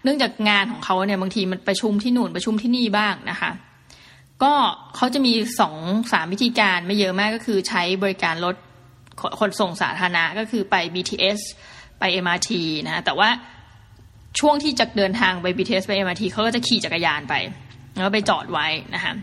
[0.04, 3.52] เนื่องจากงานของเขาเนี่ยบางทีมันประชุมที่นู่นประชุมที่นี่บ้างนะคะ
[4.44, 4.54] ก็
[4.96, 5.76] เขาจะมีสอง
[6.12, 8.56] สามวิธีการไม่เยอะมากก็คือใช้บริการรถ
[9.40, 11.40] ขนส่งสาธารณะก็คือไป BTS
[12.00, 12.50] ไป MRT
[12.88, 13.30] นะแต่ว่า
[14.40, 17.34] ช่วงที่จะเดินทางไป BTS ไป MRT เขาก็จะขี่จักรยานไป
[17.94, 19.14] แล้วไปจอดไว้นะคะ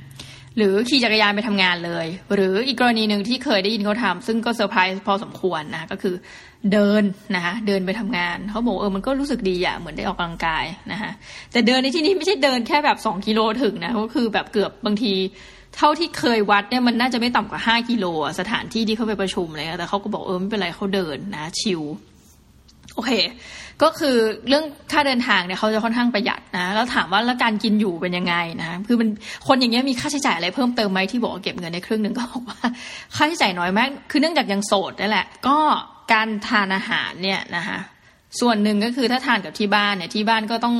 [0.57, 6.15] หรือขี่จักรยานไปทำงานเลย หรืออีกกรณีหนึ่งที่เคยได้ยินเขาทำซึ่งก็เซอร์ไพรส์พอสมควรนะก็คือ
[6.73, 7.03] เดิน
[7.35, 11.11] นะคะเดินไปทำงานเขาบอกเออมันก็รู้สึกดีอะเหมือนได้ออกกำลังกายนะคะ
[11.53, 15.13] แต่เดินในที่นี้ไม่ใช่เดินแค่แบบสองกิโลถึงนะก็คือแบบเกือบบางที
[15.77, 18.07] เท่าที่เคยวัดเนี่ยมันน่าจะไม่ต่ำกว่าห้ากิโล
[18.41, 21.83] สถานที่ที่เขาไปประชุมเลยแต่เขาก็บอกเออไม่เป็นไรเขาเดินนะชิล
[22.95, 23.11] โอเค
[23.83, 24.17] ก็คือ
[24.49, 29.09] เรื่องค่าเดินทางเนี่ยเขาจะค่อนข้างประหยัดนะแล้วถามว่าแล้วการกินอยู่เป็นยังไงนะคือมัน
[29.47, 32.61] คนอย่างเงี้ยมีค่าใช้จ่ายอะไรเพิ่มเติมไหมที่บอกเก็บเงินในครึ่งหนึ่งก็บอกว่า
[33.17, 35.59] ค่าใช้จ่ายน้อยมาก คือเนื่องจากยังโสดนั่นแหละ ก็
[36.13, 37.79] การทานอาหารเนี่ยนะคะ
[38.41, 40.77] ส่วนหนึ่งก็คือถ้าทานกับที่บ้านเนี่ยที่บ้านก็ต้อง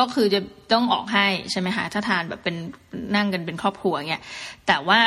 [0.00, 0.40] ก็คือจะ
[0.72, 2.56] ต้องออกให้ใช่ไหมคะถ้าทานแบบเป็น
[3.16, 4.22] นั่งกันเป็นครอบครัวเนี่ย
[4.66, 4.98] แต่ว่า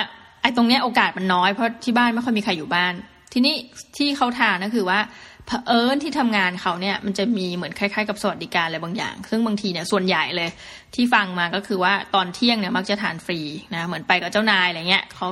[0.42, 2.94] ไอ้ตรงเนี้ยโอกาสมันน้อยเพราะที่บ้านไม่ค่อยมีใครอยู่บ้าน
[3.34, 3.56] ทีนี้
[3.98, 5.00] ที่เขาทานก็คือว่า
[5.48, 10.50] เผอิญที่ทำงานเขาเนี่ยมันจะมีเหมือนคล้ายๆกับสวัสดิการอะไรบางอย่าง ซึ่งบางทีเนี่ยส่วนใหญ่เลย
[10.96, 13.40] ที่ฟังมาก็คือว่าตอนเที่ยงเนี่ยมักจะทานฟรี
[13.76, 15.28] นะเหมือนไปกับเจ้านายอะไรเงี้ยเขา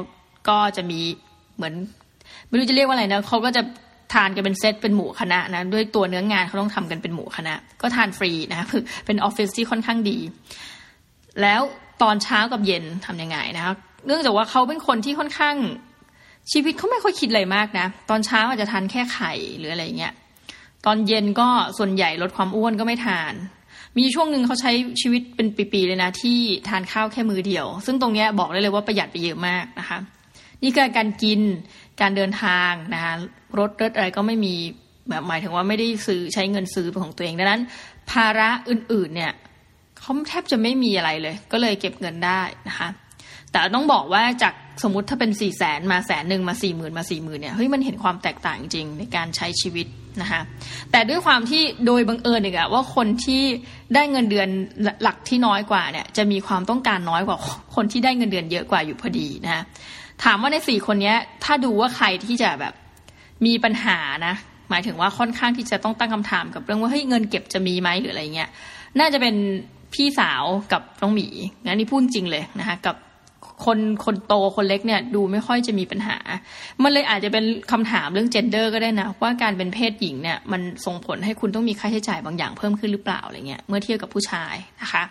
[0.50, 1.00] ก็จะมี
[1.56, 1.74] เหมือน
[2.48, 3.62] ไม่รู้จะเรียกว่าอะไรนะเขาก็จะ
[4.14, 10.18] ทานกันเป็นเซตเป็นหมู่คณะนะด้วยตัวเนื้องานเขาต้องทำกันเป็นหมู่คณะ ก็ทานฟรีนะคือเป็นออฟฟิศที่ค่อนข้างดี
[11.42, 11.62] แล้ว
[12.04, 13.74] ตอนเช้ากับเย็นทํำยังไงนะคะ
[14.08, 15.56] เนื่องจากว่าเขาเป็นคนที่ค่อนข้าง
[16.52, 20.14] ชีวิตเขาไม่ค่อยคิดอะไรมากนะ ตอนเช้าอาจจะทานแค่ไข่หรืออะไรเงี้ย
[20.86, 23.34] ตอนเย็นก็ส่วนใหญ่ลดความอ้วนก็ไม่ทาน
[23.98, 30.00] มีช่วงหนึ่งเขาใช้ชีวิตเป็นปีๆเลยนะ ที่ทานข้าวแค่มือเดียว ซึ่งตรงเนี้ยบอกได้เลยว่าประหยัดไปเยอะมากนะคะ
[30.64, 31.40] นี่คือการกิน
[32.02, 33.14] การเดินทางนะคะ
[33.60, 34.56] รถรถอะไรก็ไม่มี
[35.10, 37.62] แบบหมายถึงว่าไม่ได้ซื้อใช้เงินซื้อเป็นของตัวเอง ดังนั้น
[38.12, 39.34] ภาระอื่นๆเนี่ย
[40.00, 42.88] เขาแทบจะไม่มีอะไรเลย ก็เลยเก็บเงินได้นะคะ
[43.52, 49.88] แต่ต้องบอกว่าจาก สมมติถ้าเป็นสี่แสนมาแสนหนึ่งมาสี่หมื่นมาสี่หมื่นเนี่ยเฮ้ยมันเห็นความแตกต่างจริงในการใช้ชีวิต
[50.22, 50.42] นะคะ
[50.92, 53.44] แต่ด้วยความที่โดยบังเอิญอีกอะว่าคนที่
[53.96, 54.50] ได้เงินเดือน
[55.04, 57.38] หลักที่น้อยกว่าเนี่ยจะมีความต้องการน้อยกว่า
[57.76, 59.64] คนที่ได้เงินเดือนเยอะกว่าอยู่พอดีนะ
[60.24, 62.74] ถามว่าในสี่คนนี้ถ้าดูว่าใครที่จะแบบ
[63.46, 64.36] มีปัญหานะ
[64.70, 68.50] หมายถึงว่าค่อนข้างที่จะต้องตั้งคำถามกับเรื่องว่าเฮ้ยเงินเก็บจะมีไหมหรืออะไรเงี้ย
[69.00, 69.36] น่าจะเป็น
[69.94, 71.28] พี่สาวกับน้องหมี
[71.66, 72.96] งั้นนี่พูดจริงเลยนะคะกับ
[73.66, 76.18] คนคนโตคนเล็กเนี่ยดูไม่ค่อยจะมีปัญหา
[76.84, 85.04] มันเลยอาจจะเป็นคำถามเรื่องเจนเดอร์ก็ได้นะ ว่าการเป็นเพศหญิงเนี่ยมันส่งผลให้คุณต้องมีค่าใช้จ่ายบางอย่างเพิ่มขึ้นหรือเปล่าอะไรเงี้ยเมื่อเทียบกับผู้ชายนะคะ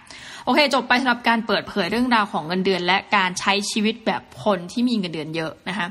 [0.45, 5.87] โอเค จบไปสำหรับการเปิดเผยเรื่องราวของเงินเดือน และการใช้ชีวิตแบบคนที่มีเงินเดือนเยอะนะคะ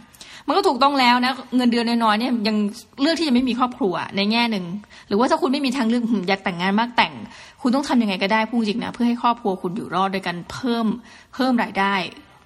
[0.47, 2.57] มันก็ถูกต้องแล้วนะ เงินเดือนน้อยๆเนี่ยยัง
[3.01, 4.65] เลือกที่จะไม่มีครอบครัวในแง่หนึ่ง
[5.07, 7.13] หรือว่าถ้าคุณไม่มีทางเลือกอยากแต่งงานมากแต่ง
[7.61, 10.87] คุณต้องทำยังไงก็ได้พูดจริงนะเพื่อให้ครอบครัวคุณอยู่รอดโดยการเพิ่ม
[11.33, 11.93] เพิ่มรายได้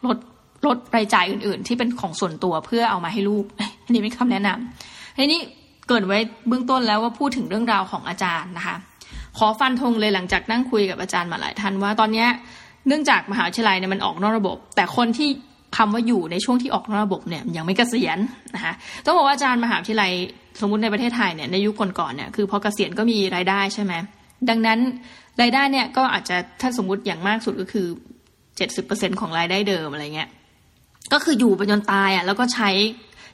[0.06, 0.18] ลด
[0.66, 3.46] ลดรายจ่ายอื่น ๆ ที่เป็นของส่วนตัวเพื่อเอามาให้ลูก
[3.86, 5.42] อันนี้เป็นคำแนะนำทีนี้
[5.88, 8.76] เกิดไว้เบื้องต้นแล้วว่าพูดถึงเรื่องราวของอาจารย์นะคะ
[9.38, 12.26] ขอฟันธงเลยหลังจากนั่งคุยกับอาจารย์มาหลายท่านว่าตอนนี้
[12.88, 15.30] เนื่องจากมหาวิทยาลัยเนี่ยมันออกนอกระบบ แต่คนที่
[15.78, 18.18] คำว่าอยู่ในช่วงที่ออกนอกระบบเนี่ยยังไม่เกษียณ
[18.56, 18.74] นะคะ
[19.06, 20.12] ต้องบอกว่าอาจารย์มหาวิทยาลัย
[20.62, 23.94] สมมติในประเทศไทยเนี่ยในยุคก่อนๆเนี่ยคือพอเกษียณก็มีรายได้ใช่ไหม
[24.50, 24.80] ดังนั้น
[25.42, 27.88] รายได้เนี่ยก็อาจจะถ้าสมมติอย่างมากสุดก็คือ
[28.58, 30.30] เจ็ดสิบเปอร์เซ็นของรายได้เดิมอะไรเงี้ย
[31.14, 32.70] ก็คืออยู่ไปจนตายอะแล้วก็ใช้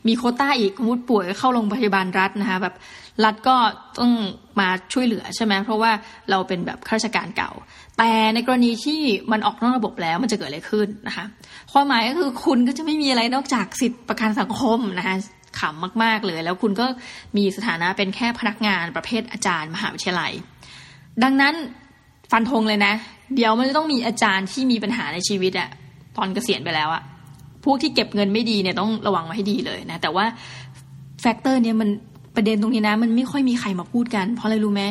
[0.07, 2.75] มีโคต้าอีกสมมติป่วยเข้าโรงพยาบาลรัฐนะคะแบบ
[3.23, 3.55] รัฐก็
[3.99, 4.13] ต้อง
[4.59, 5.91] มาช่วยเหลือใช่ไหมเพราะว่า
[6.29, 7.51] เราเป็นแบบข้าราชการเก่า
[7.97, 11.25] แต่ในกรณีที่มันออกนอกระบบแล้วมันจะเกิดอะไรขึ้นนะคะ
[11.71, 15.15] ความหมายก็คือคุณก็จะไม่มีอะไรนอกจากสิทธิประกันสังคมนะคะ
[15.59, 16.85] ขำมาก ๆ เลย แล้วคุณก็
[17.37, 20.31] มีสถานะเป็นแค่พนักงานประเภทอาจารย์มหาวิทยาลัย
[21.23, 21.53] ดังนั้น
[22.31, 22.93] ฟันธงเลยนะ
[23.35, 25.69] เดี๋ยวมันจะต้องมีอาจารย์ที่มีปัญหาในชีวิตอะ
[26.17, 27.03] ตอนเกษียณไปแล้วอะ
[27.63, 30.25] พวกที่เก็บเงินไม่ดีเนี่ยต้องระวังไว้ให้ดีเลยนะ แต่ว่า
[31.21, 31.89] factor เนี่ยมัน
[32.35, 34.83] ประเด็นตรงนี้นะมันไม่ค่อยมีใครมาพูดกัน เพราะอะไรรู้ไหม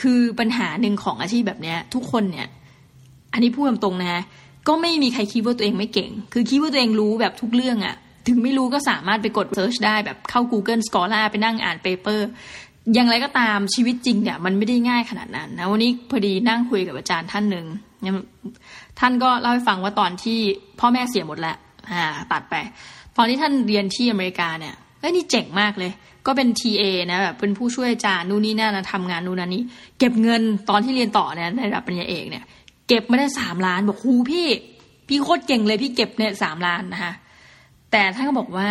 [0.00, 2.48] คือปัญหาหนึ่งของอาชีพแบบเนี้ย ทุกคนเนี่ย
[3.32, 4.24] อันนี้พูดตรงๆนะ
[4.68, 7.96] ก็ไม่มีใครคิดว่าตัวเองไม่เก่ง คือคิดว่าตัวเองรู้แบบทุกเรื่องอะ
[8.28, 12.28] ถึงไม่รู้ก็สามารถไปกด search ได้แบบเข้า Google Scholar ไปนั่งอ่าน paper
[12.94, 17.66] อย่างไรก็ตามชีวิตจริงเนี่ยมันไม่ได้ง่ายขนาดนั้นนะวันนี้พอดีนั่งคุยกับอาจารย์ท่านหนึ่ง
[18.98, 20.38] ท่านก็เล่าให้ฟังว่าตอนที่
[20.80, 21.56] พ่อแม่เสียหมดแล้ว
[21.92, 22.54] อ่าตัดไป
[23.16, 25.92] ตอนที่ท่านเรียนที่อเมริกาเนี่ยเอ้ยนี่เจ๋งมากเลย
[26.28, 29.62] ก็เป็น TA นะแบบเป็นผู้ช่วยอาจารย์นู่นนี่นั่นนะทำงานนู่นนั่นนี่
[29.98, 32.44] เก็บเงินตอนที่เรียนต่อเนี่ยในระดับปริญญาเอกเนี่ย
[32.88, 34.46] เก็บไม่ได้สามล้านบอกครูพี่
[35.08, 37.12] พี่โคตรเก่งเลยพี่เก็บเนี่ยสามล้านนะคะ
[37.90, 38.68] แต่ท่านก็บอกว่า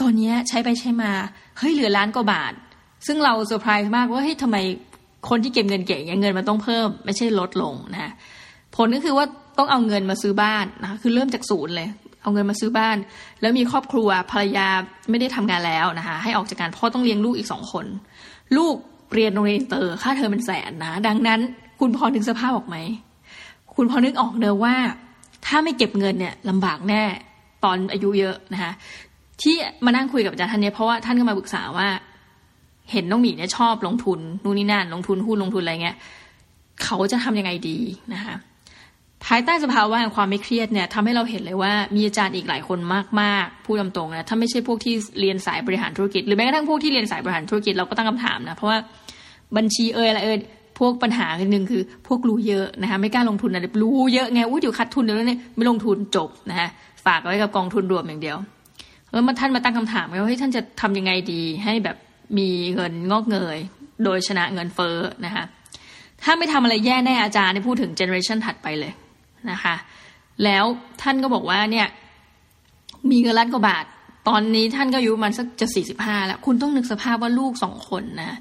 [0.00, 1.10] ตอนนี้ใช้ไปใช้มา
[1.58, 2.52] เฮ้ยเหลือล้านกว่าบาท
[3.06, 4.56] ซึ่งเราเซอร์ไพรส์มากว่าเฮ้ยทำไม
[5.28, 8.12] คนที่เก็บเงินเก่งเงินมันต้องเพิ่ม ไม่ใช่ลดลงนะ
[8.76, 9.26] ผลก็คือว่า
[9.58, 11.88] ต้องเอาเงินมาซื้อบ้านนะคะคือเริ่มจากศูนย์เลย
[12.24, 12.96] เอาเงินมาซื้อบ้าน
[13.40, 14.68] แล้วมีครอบครัวภรรยา
[15.10, 17.86] ไม่ได้ทำงานแล้วนะคะให้ออกจากงานพ่อต้องเลี้ยงลูกอีกสองคน
[18.56, 18.74] ลูก
[19.14, 21.40] เรียนโรงเรียนอินเตอร์ค่าเทอมเป็นแสนนะ ดังนั้น
[21.80, 22.76] คุณพอนึกสภาพออกไหม
[23.74, 24.74] คุณพอนึกออกเนอะว่า
[25.46, 27.02] ถ้าไม่เก็บเงินเนี่ยลำบากแน่
[27.64, 28.72] ตอนอายุเยอะนะคะ
[29.42, 31.88] ที่มานั่งคุยกับอาจารย์ท่านนี้เพราะว่าท่านก็มาปรึกษาว่า
[32.92, 35.96] เห็นน้องหมีเนี่ยชอบลงทุนนู่นนี่นั่นลงทุนหุ้นลงทุนอะไรเงี้ย
[36.84, 37.78] เขาจะทำยังไงดี
[38.14, 38.34] นะคะ
[39.26, 42.78] ภายใต้สภาวะแห่งความไม่เครียดเนี่ยทำให้เราเห็นเลยว่ามีอาจารย์อีกหลายคน
[43.20, 48.78] มากๆพูดตรงๆนะถ้าไม่ใช่พวกที่เรียนสายบริหารธุรกิจ หรือแม้กระทั่งพวกที่เรียนสายบริหารธุรกิจเราก็ตั้งคำถามนะเพราะว่า
[49.56, 50.38] บัญชีเอ่ยอะไรเอ่ย
[50.78, 56.68] พวกปัญหาหนึ่งคือ พวกรู้เยอะนะคะไม่กล้าลงทุนอะรู้เยอะไงอู้เดี๋ยวขาดทุนเดี๋ยวนี้ไม่ลงทุนจบนะคะ
[57.06, 58.36] ฝากไว้กับกองทุนรวมอย่างเดียว
[59.12, 61.96] แล้วมาท่านมาตั้งคำถามว่าเฮ้ยท่านจะทำยังไงดี ให้แบบ
[62.38, 63.58] มีเงินงอกเงย
[64.04, 65.44] โดยชนะเงินเฟ้อนะคะ
[66.24, 68.92] ถ้าไม่ทำอะไรแย่แน่อาจารย์ที่พูดถึงเจเนอเรชันถัดไปเลย
[69.50, 69.74] นะคะ
[70.44, 70.64] แล้ว
[71.02, 71.86] ท่านก็บอกว่าเนี่ย
[73.10, 73.84] มีเงินล้านกว่าบาท
[74.28, 78.32] ตอนนี้ท่านก็อายุมันสักจะสี่สิบห้าแล้ว คุณต้องนึกสภาพว่าลูกสองคนนะ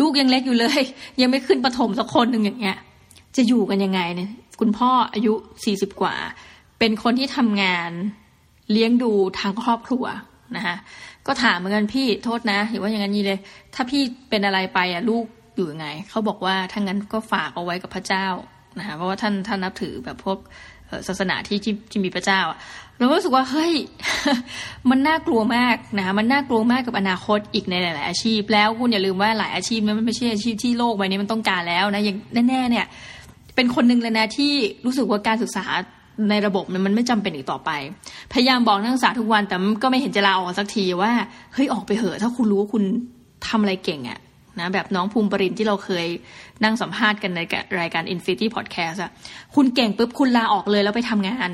[0.00, 0.80] ลูกยังเล็กอยู่เลย
[1.20, 2.76] ยังไม่ขึ้นประถมสักคนหนึ่งอย่างเงี้ย
[3.36, 5.32] จะอยู่กันยังไงเนี่ย คุณพ่ออายุ
[5.64, 6.14] สี่สิบกว่า
[6.78, 7.90] เป็นคนที่ทำงาน
[8.72, 10.04] เลี้ยงดูทางครอบครัว
[10.56, 10.76] นะคะ
[11.26, 13.38] ก็ถามเหมือนกันพี่โทษนะหรือว่าอย่างนี้เลย
[13.74, 15.24] ถ้าพี่เป็นอะไรไปอะลูก
[15.56, 18.26] อยู่ยังไงเขาบอกว่าถ้างั้นก็ฝากเอาไว้กับพระเจ้า
[18.78, 20.38] นะคะเพราะว่าท่านท่านนับถือแบบพวก
[21.08, 22.40] ศาสนาที่ที่ที่มีพระเจ้า
[22.98, 23.72] เรารู้สึกว่าเฮ้ย
[24.90, 32.16] มันน่ากลัวมากนะคะมันน่ากลัวมากกับอนาคตอีกในหลาย ๆ อาชีพ แล้วคุณอย่าลืมว่าหลายอาชีพมันไม่ใช่อาชีพที่โลกใบนี้มันต้องการแล้วนะอย่าง
[32.48, 32.86] แน่ๆเนี่ย
[33.54, 34.52] เป็นคนหนึ่งเลยนะที่
[34.84, 35.64] รู้สึกว่าการศึกษา
[36.30, 37.70] ในระบบมันไม่จำเป็นอีกต่อไป
[38.32, 41.12] พยายามบอกนักศึกษาทุกวันแต่ก็ไม่เห็นจะลาออกสักทีว่า
[41.54, 42.82] เฮ้ยออกไปเหอะถ้าคุณรู้ว่าคุณ
[43.48, 44.18] ทำอะไรเก่งอะ
[44.60, 46.06] นะแบบน้องภูมิปรินที่เราเคย
[46.64, 47.40] นั่งสัมภาษณ์กันใน
[47.80, 49.10] รายการ Infinity Podcast อะ
[49.54, 51.50] คุณเก่งปุ๊บคุณลาออกเลยแล้วไปทำงาน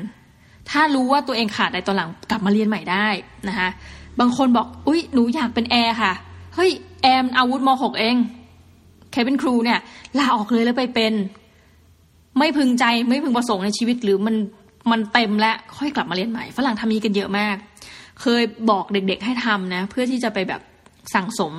[0.69, 3.07] ถ้ารู้ว่าตัวเองขาดในตอนหลังกลับมาเรียนใหม่ได้
[3.47, 3.69] นะคะ
[4.19, 6.13] บางคนบอกอุ้ยหนูอยากเป็นแอร์ค่ะ
[6.55, 8.15] เฮ้ยแอร์อาวุธมหกเอง
[9.11, 9.79] แคเป็นครูเนี่ย
[10.19, 11.13] ลาออกเลยแล้วไปเป็น
[12.37, 14.35] ไม่พึงใจไม่พึงประสงค์ในชีวิตหรือมัน
[14.91, 17.55] มันเต็มแล้วค่อยกลับมาเรียนใหม่ฝรั่งทำนี้กันเยอะมาก
[18.21, 20.61] เคยบอกเด็กๆให้ทำนะ เพื่อที่จะไปแบบ
[21.13, 21.53] สั่งสม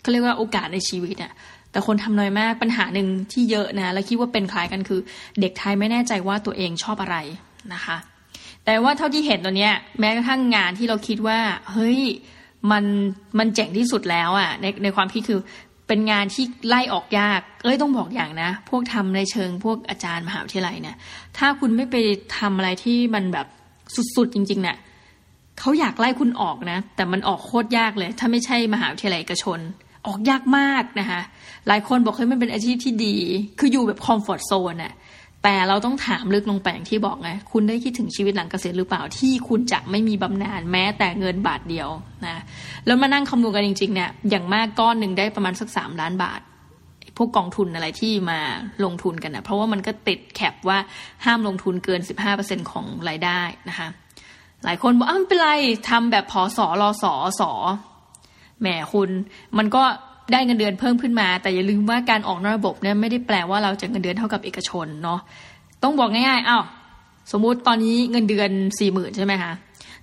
[0.00, 1.32] เขาเรียกว่าโอกาสในชีวิตอะ
[1.70, 5.00] แต่คนทำน้อยมากปัญหาหนึ่งที่เยอะนะ และคิดว่าเป็นคล้ายกันคือ
[5.40, 7.16] เด็กไทยไม่แน่ใจว่าตัวเองชอบอะไร
[7.74, 7.96] นะคะ
[8.64, 11.38] แต่ว่าเท่าที่เห็นตัวเนี้ยแม้กระทั่งงานที่เราคิดว่า
[11.72, 12.00] เฮ้ย
[12.70, 12.84] มัน
[13.38, 15.40] มันเจ๋งที่สุดแล้วอะ่ะในในความคิดคือ
[15.88, 20.96] เป็นงานที่ไล่ออกยาก เอ้ยต้องบอกอย่างนะ พวกทำในเชิงพวกอาจารย์มหาวิทยาลัยเนี่ย
[21.38, 21.96] ถ้าคุณไม่ไป
[22.38, 23.46] ทำอะไรที่มันแบบ
[24.16, 24.76] สุดๆจริงๆเนี่ย
[25.58, 29.58] เขาอยากไล่คุณออกนะ แต่มันออกโคตรยากเลย ถ้าไม่ใช่มหาวิทยาลัยเอกชน
[30.06, 31.20] ออกยากมากนะคะ
[31.68, 33.16] หลายคนบอกเฮ้ยมันเป็นอาชีพที่ดี
[33.58, 34.94] คืออยู่แบบคอมฟอร์ทโซนอะ
[35.44, 41.88] แต่เราต้องถามลึกลงไปอย่างที่บอกไงคุณได้คิดถึงชีวิตหลังเกษียณหรือเปล่าที่คุณจะไม่มีบำนาญแม้แต่เงินบาทเดียว
[42.26, 42.42] นะ
[42.86, 46.40] แล้วมานั่งคำนวณกันจริงๆเนี่ยอย่างมากก้อนหนึ่งได้ประมาณสักสามล้านบาท
[47.16, 48.40] พวกกองทุนอะไรที่มา
[48.84, 50.78] ลงทุนกันนะเพราะว่ามันก็ติดแคปว่า
[51.24, 52.00] ห้ามลงทุนเกิน
[52.36, 53.88] 15%ของรายได้นะคะ
[54.64, 55.50] หลายคนบอกอ้าวไม่เป็นไร
[55.88, 57.52] ทำแบบพอสอรอสอสอ
[58.60, 59.10] แหมคุณ
[59.58, 59.82] มันก็
[60.32, 65.20] ได้เงินเดือนเพิ่มขึ้นมา แต่อย่าลืมว่าการออกนอกระบบเนี่ยไม่ได้แปลว่าเราจะเงินเดือนเท่ากับเอกชนเนาะ
[65.82, 66.64] ต้องบอกง่ายๆอ้าว
[67.32, 69.52] สมมุติตอนนี้เงินเดือนสี่หมื่นใช่ไหมคะ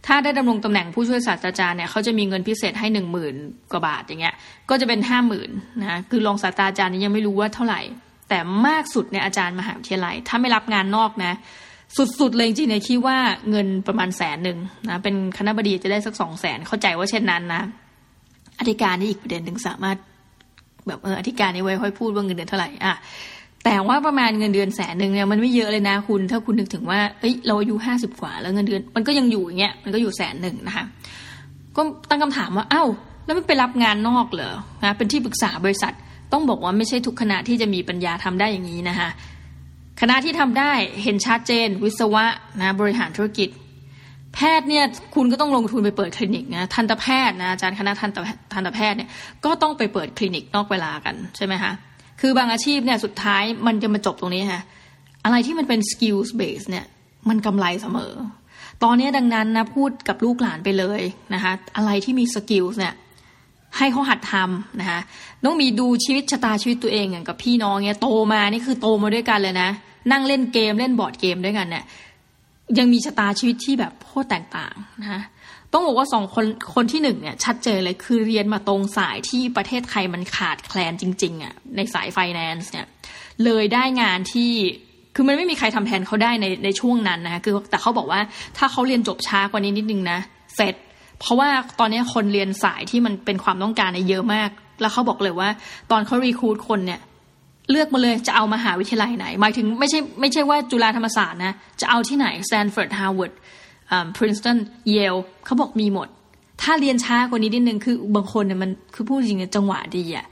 [0.05, 3.35] ถ้าได้ดำรงตำแหน่งผู้ช่วยศาสตราจารย์เนี่ยเขาจะมีเงินพิเศษให้หนึ่งหมื่น
[3.71, 4.35] กว่าบาทอย่างเงี้ย
[4.69, 5.49] ก็จะเป็นห้าหมื่น
[5.81, 7.81] นะคือรองศาสตราจารย์นี่ยังไม่รู้ว่าเท่าไหร่
[8.29, 11.33] แต่มากสุดเนี่ยอาจารย์มหาวิทยาลัย ถ้าไม่รับงานนอกนะ
[11.97, 13.17] สุดๆเลยจริงๆเนี่ยคิดว่า
[13.49, 14.57] เงินประมาณแสนหนึ่ง
[14.89, 17.63] นะเป็นคณะบดีจะได้สักสองแสนเข้าใจว่าเช่นนั้นนะ
[18.59, 19.97] อธิการนี่อีกประเด็นหนึ่งสามารถ
[20.87, 22.93] แบบเอออธิการนี่ไว้ค่อยพูดว่าเงินเดือนเท่าไหร่อะ
[23.65, 30.85] แต่ว่าประมาณเงินเดือนแสนหนึ่งเนี่ยมันไม่เยอะเลยนะคุณ ถ้าคุณนึกถึงว่าเอ้ยเราอายุห้าสิบกว่า แล้วเงินเดือนมันก็ยังอยู่อย่างเงี้ยมันก็อยู่แสนหนึ่งนะคะ
[31.75, 32.83] ก็ตั้งคำถามว่าเอ้า
[33.25, 35.93] แล้วไม่ไปรับงานนอกเหรอนะเป็นที่ปรึกษาบริษัท
[36.33, 39.09] ต้องบอกว่าไม่ใช่ทุกคณะที่จะมีปัญญาทำได้อย่างนี้นะคะ
[40.01, 40.71] คณะที่ทำได้
[41.03, 42.25] เห็นชัดเจน วิศวะ
[42.61, 43.49] นะบริหารธุรกิจ
[44.37, 44.85] แพทย์เนี่ย
[45.15, 48.17] คุณก็ต้องลงทุนไปเปิดคลินิกนะทันตแพทย์นะอาจารย์คณะทันต
[48.53, 49.09] ทันตแพทย์เนี่ย
[49.45, 51.71] ก็ต้องไปเปิดคลินิกนอกเวลากันใช่ไหมคะ
[52.21, 54.61] คือบางอาชีพเนี่ยสุดท้ายมันจะมาจบตรงนี้ค่ะ
[55.25, 56.85] อะไรที่มันเป็น skills base เนี่ย
[57.29, 58.13] มันกำไรเสมอ
[58.83, 61.01] ตอนนี้ดังนั้นนะพูดกับลูกหลานไปเลย
[61.33, 62.93] นะคะอะไรที่มี skills เนี่ย
[63.77, 64.99] ให้เขาหัดทำนะคะ
[65.45, 69.69] ต้องมีดูชีวิตชะตาชีวิตตัวเองอย่างกับพี่น้องเนี่ยโตมานี่คือโตมาด้วยกันเลยนะ
[70.11, 71.83] นั่งเล่นเกมเล่นบอร์ดเกมด้วยกันเนี่ย
[72.79, 75.21] ยังมีชะตาชีวิตที่แบบโคตรแตกต่างนะคะ
[75.73, 76.45] ต้องบอกว่าสองคน
[76.75, 82.87] คนที่หนึ่งเนี่ยชัดเจนเลยคือเรียนมาตรงสายที่ประเทศไทยมันขาดแคลนจริงๆอะในสายไฟแนนซ์เนี่ย
[83.45, 84.51] เลยได้งานที่
[85.15, 88.19] คือมันไม่มีใครทำแทนเขาได้ในในช่วงนั้นนะคะคือแต่เขาบอกว่า
[88.57, 90.19] ถ้าเขาเรียนจบช้ากว่านี้นิดนึงนะ
[90.55, 90.75] เสร็จ
[91.19, 91.49] เพราะว่า
[91.79, 94.49] ตอนนี้คนเรียนสายที่มันเป็นความต้องการในเยอะมาก
[94.81, 95.49] แล้วเขาบอกเลยว่า
[95.91, 96.99] ตอนเขา recruit คนเนี่ย
[97.71, 103.33] เลือกมาเลยจะเอามหาวิทยาลัยไหน หมายถึงไม่ใช่ไม่ใช่ว่าจุฬาธรรมศาสตร์นะ จะเอาที่ไหน Stanford Harvard
[104.15, 104.57] Princeton
[104.89, 105.15] Yale
[105.45, 106.07] เขาบอกมีหมด
[106.61, 110.25] ถ้าเรียนช้ากว่านี้นิดนึงคือบางคนเนี่ยมันคือพูดจริงจังหวะดีอะ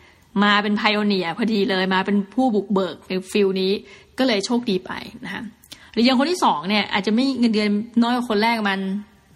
[0.44, 3.72] มาเป็น pioneer พอดีเลยมาเป็นผู้บุกเบิกใน field นี้
[4.18, 4.92] ก็เลยโชคดีไป
[5.26, 5.44] นะคะ
[5.92, 7.70] หรืออย่างคนที่สองเนี่ยอาจจะไม่เงินเดือน
[8.02, 8.80] น้อยกว่าคนแรกมัน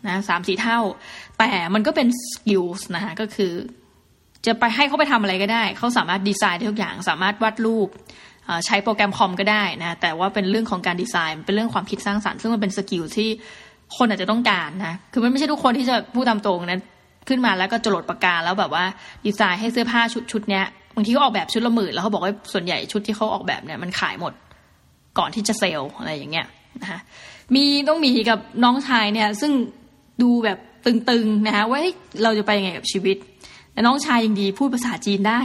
[0.08, 0.80] นะสามสี่เท่า
[1.40, 3.52] แต่มันก็เป็น skills นะคะก็คือ
[4.46, 7.88] จะไปให้เขาไปทำอะไรก็ได้ เขาสามารถดีไซน์ทุกอย่าง สามารถวาดรูป
[8.66, 13.30] ใช้โปรแกรมคอมก็ได้นะ แต่ว่าเป็นเรื่องของการดีไซน์ เป็นเรื่องความคิดสร้างสรรค์ ซึ่งมันเป็นสกิลที่
[13.98, 16.80] คนอาจจะต้องการนะ คือมันไม่ใช่ทุกคนที่จะพูดตามตรงนะ
[17.28, 18.86] ขึ้นมาแล้วก็จรดปากกาแล้วแบบว่า
[19.26, 20.66] ดีไซน์ให้เสื้อผ้าชุดชุดเนี้ย
[20.96, 24.34] บางทีก็ออกแบบชุดละหมื่นแล้วเขาบอกว่าส่วนใหญ่ชุดที่เขาออกแบบเนี่ยมันขายหมด
[25.18, 26.48] ก่อนที่จะเซลล์อะไรอย่างเงี้ย
[26.82, 27.00] นะคะ
[27.56, 29.52] มีต้องมีกับน้องชายเนี่ยซึ่ง
[30.22, 31.80] ดูแบบตึงๆนะคะว่า
[32.24, 33.18] เราจะไปยังไงกับชีวิต
[33.80, 35.40] แต่น้องชายยังดีพูดภาษาจีนได้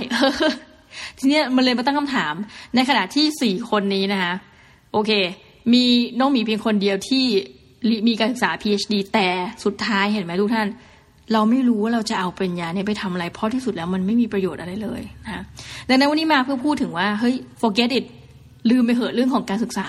[1.19, 2.35] ทีนี้มันเลยมาตั้งคำถาม
[2.75, 4.33] ในขณะที่สี่คนนี้นะคะ
[4.93, 5.11] โอเค
[5.73, 5.85] มี
[6.19, 7.25] น้องหมีเพียงคนเดียวที่
[8.09, 9.29] มีการศึกษา PhD แต่
[9.65, 10.69] สุดท้ายเห็นไหมทุกท่าน
[11.33, 15.43] เราไม่รู้ว่าเราจะเอาปริญญาเนี่ยไปทำอะไรเพราะที่สุดแล้วมันไม่มีประโยชน์อะไรเลยนะ
[15.89, 18.05] ดังนั้นวันนี้มาเพื่อพูดถึงว่าเฮ้ย forget it
[18.71, 19.87] ลืมไปเหอะเรื่องของการศึกษา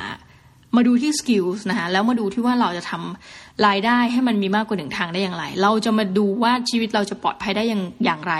[0.77, 8.35] มาดูที่ skills นะคะแล้วมาดูที่ว่าเราจะทำรายได้ให้มันมีมากกว่าหนึ่งทางได้อย่างไร เราจะมาดูว่าชีวิตเราจะปลอดภัยได้อย่างอย่างไร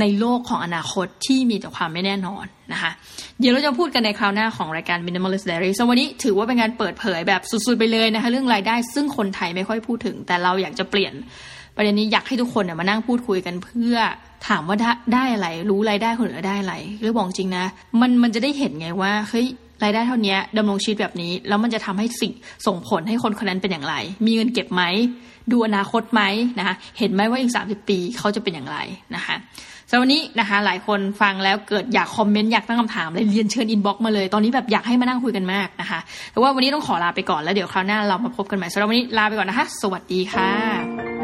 [0.00, 2.90] ในโลกของอนาคตที่มีแต่ความไม่แน่นอนนะคะ
[3.40, 11.14] เดี๋ยวเราจะพูดกันในคราวหน้าของรายการ Minimalist Diary สวันนี้ถือว่าเป็นการเปิดเผยแบบสุดๆไปเลยนะคะเรื่องรายได้ซึ่งคนไทยไม่ค่อยพูดถึง แต่เราอยากจะเปลี่ยน
[11.76, 13.96] ประเด็นนี้อยากให้ทุกคนเนี่ยมานั่งพูดคุยกันเพื่อ
[14.48, 14.76] ถามว่า
[15.14, 17.64] ได้อะไร รู้รายได้คนอื่นได้อะไรหรือบอกจริงนะ
[18.00, 19.46] มันมันจะได้เห็นไงว่าเฮ้ย
[19.82, 22.32] รายได้เท่านี้ดำรงชีวิตแบบนี้ แล้วมันจะทำให้สิ่ง
[22.66, 23.94] ส่งผลให้คนคนนั้นเป็นอย่างไร
[24.26, 24.82] มีเงินเก็บไหม
[25.52, 26.22] ดูอนาคตไหม
[26.58, 28.78] นะคะเห็นไหมว่าอีก 30 ปีเขาจะเป็นอย่างไร
[29.14, 29.36] นะคะ
[29.90, 35.98] สำหรับวันนี้นะคะหลายคนฟังแล้วเกิดอยากคอมเมนต์อยากตั้งคำถามเลยเรียนเชิญอินบ็อกมาเลย ตอนนี้แบบอยากให้มานั่งคุยกันมากนะคะ
[36.32, 41.17] แต่ว่าวันนี้ต้องขอลาไปก่อนแล้วเดี๋ยวคราวหน้าเรามาพบกันใหม่สำหรับวันนี้ลาไปก่อนนะคะ สวัสดีค่ะ